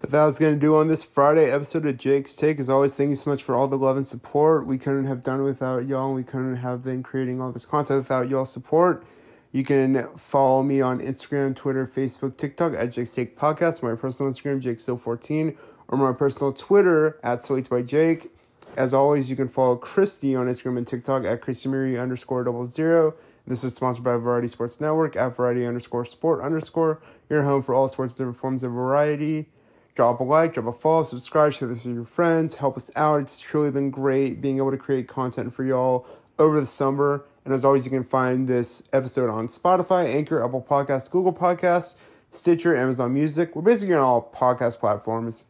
But 0.00 0.10
that 0.10 0.24
was 0.24 0.38
going 0.38 0.54
to 0.54 0.60
do 0.60 0.76
on 0.76 0.88
this 0.88 1.02
Friday 1.02 1.50
episode 1.50 1.86
of 1.86 1.96
Jake's 1.96 2.36
Take. 2.36 2.60
As 2.60 2.68
always, 2.68 2.94
thank 2.94 3.10
you 3.10 3.16
so 3.16 3.30
much 3.30 3.42
for 3.42 3.54
all 3.54 3.68
the 3.68 3.78
love 3.78 3.96
and 3.96 4.06
support. 4.06 4.66
We 4.66 4.78
couldn't 4.78 5.06
have 5.06 5.22
done 5.22 5.40
it 5.40 5.44
without 5.44 5.86
y'all, 5.86 6.12
we 6.12 6.22
couldn't 6.22 6.56
have 6.56 6.84
been 6.84 7.02
creating 7.02 7.40
all 7.40 7.52
this 7.52 7.66
content 7.66 8.00
without 8.00 8.28
y'all 8.28 8.44
support. 8.44 9.04
You 9.52 9.64
can 9.64 10.08
follow 10.16 10.62
me 10.62 10.80
on 10.80 10.98
Instagram, 10.98 11.54
Twitter, 11.54 11.86
Facebook, 11.86 12.36
TikTok 12.36 12.74
at 12.74 12.90
Jake's 12.90 13.14
Take 13.14 13.38
Podcast, 13.38 13.82
my 13.82 13.94
personal 13.94 14.32
Instagram, 14.32 14.60
JakeSo14, 14.60 15.56
or 15.88 15.98
my 15.98 16.12
personal 16.12 16.52
Twitter 16.52 17.18
at 17.22 17.42
Slate 17.42 17.68
by 17.68 17.82
Jake. 17.82 18.30
As 18.76 18.92
always, 18.92 19.30
you 19.30 19.36
can 19.36 19.48
follow 19.48 19.76
Christy 19.76 20.34
on 20.34 20.46
Instagram 20.46 20.78
and 20.78 20.86
TikTok 20.86 21.24
at 21.24 21.40
ChristyMary 21.40 22.00
underscore 22.00 22.44
double 22.44 22.66
zero. 22.66 23.14
This 23.46 23.62
is 23.62 23.74
sponsored 23.74 24.04
by 24.04 24.16
Variety 24.16 24.48
Sports 24.48 24.80
Network 24.80 25.16
at 25.16 25.36
Variety 25.36 25.66
underscore 25.66 26.04
sport 26.04 26.40
underscore. 26.40 27.00
Your 27.28 27.42
home 27.42 27.62
for 27.62 27.74
all 27.74 27.88
sorts 27.88 28.14
of 28.14 28.18
different 28.18 28.38
forms 28.38 28.62
of 28.62 28.72
variety. 28.72 29.48
Drop 29.94 30.18
a 30.18 30.24
like, 30.24 30.54
drop 30.54 30.66
a 30.66 30.72
follow, 30.72 31.04
subscribe, 31.04 31.52
share 31.52 31.68
this 31.68 31.84
with 31.84 31.94
your 31.94 32.04
friends, 32.04 32.56
help 32.56 32.76
us 32.76 32.90
out. 32.96 33.20
It's 33.20 33.38
truly 33.38 33.70
been 33.70 33.90
great 33.90 34.40
being 34.40 34.56
able 34.56 34.72
to 34.72 34.76
create 34.76 35.06
content 35.06 35.54
for 35.54 35.62
y'all 35.62 36.06
over 36.38 36.58
the 36.58 36.66
summer. 36.66 37.26
And 37.44 37.54
as 37.54 37.64
always, 37.64 37.84
you 37.84 37.90
can 37.90 38.02
find 38.02 38.48
this 38.48 38.82
episode 38.92 39.30
on 39.30 39.46
Spotify, 39.46 40.12
Anchor, 40.12 40.42
Apple 40.42 40.66
Podcasts, 40.68 41.10
Google 41.10 41.32
Podcasts, 41.32 41.96
Stitcher, 42.30 42.74
Amazon 42.74 43.14
Music. 43.14 43.54
We're 43.54 43.62
basically 43.62 43.94
on 43.94 44.00
all 44.00 44.32
podcast 44.34 44.80
platforms. 44.80 45.44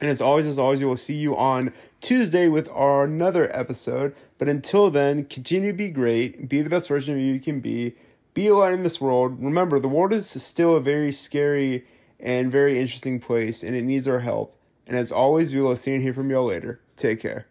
And 0.00 0.10
as 0.10 0.20
always, 0.20 0.46
as 0.46 0.58
always, 0.58 0.80
we 0.80 0.86
will 0.86 0.96
see 0.96 1.14
you 1.14 1.36
on 1.36 1.72
Tuesday 2.00 2.48
with 2.48 2.68
our 2.70 3.04
another 3.04 3.54
episode. 3.56 4.14
But 4.38 4.48
until 4.48 4.90
then, 4.90 5.24
continue 5.24 5.72
to 5.72 5.76
be 5.76 5.88
great, 5.88 6.48
be 6.48 6.60
the 6.60 6.70
best 6.70 6.88
version 6.88 7.14
of 7.14 7.20
you 7.20 7.32
you 7.32 7.40
can 7.40 7.60
be, 7.60 7.94
be 8.34 8.48
a 8.48 8.54
light 8.54 8.74
in 8.74 8.82
this 8.82 9.00
world. 9.00 9.42
Remember, 9.42 9.78
the 9.78 9.88
world 9.88 10.12
is 10.12 10.28
still 10.28 10.76
a 10.76 10.80
very 10.80 11.12
scary 11.12 11.86
and 12.20 12.52
very 12.52 12.78
interesting 12.78 13.18
place, 13.18 13.62
and 13.62 13.74
it 13.74 13.82
needs 13.82 14.06
our 14.06 14.20
help. 14.20 14.58
And 14.86 14.96
as 14.96 15.10
always, 15.10 15.54
we 15.54 15.60
will 15.60 15.76
see 15.76 15.94
and 15.94 16.02
hear 16.02 16.14
from 16.14 16.30
y'all 16.30 16.46
later. 16.46 16.80
Take 16.96 17.20
care. 17.20 17.46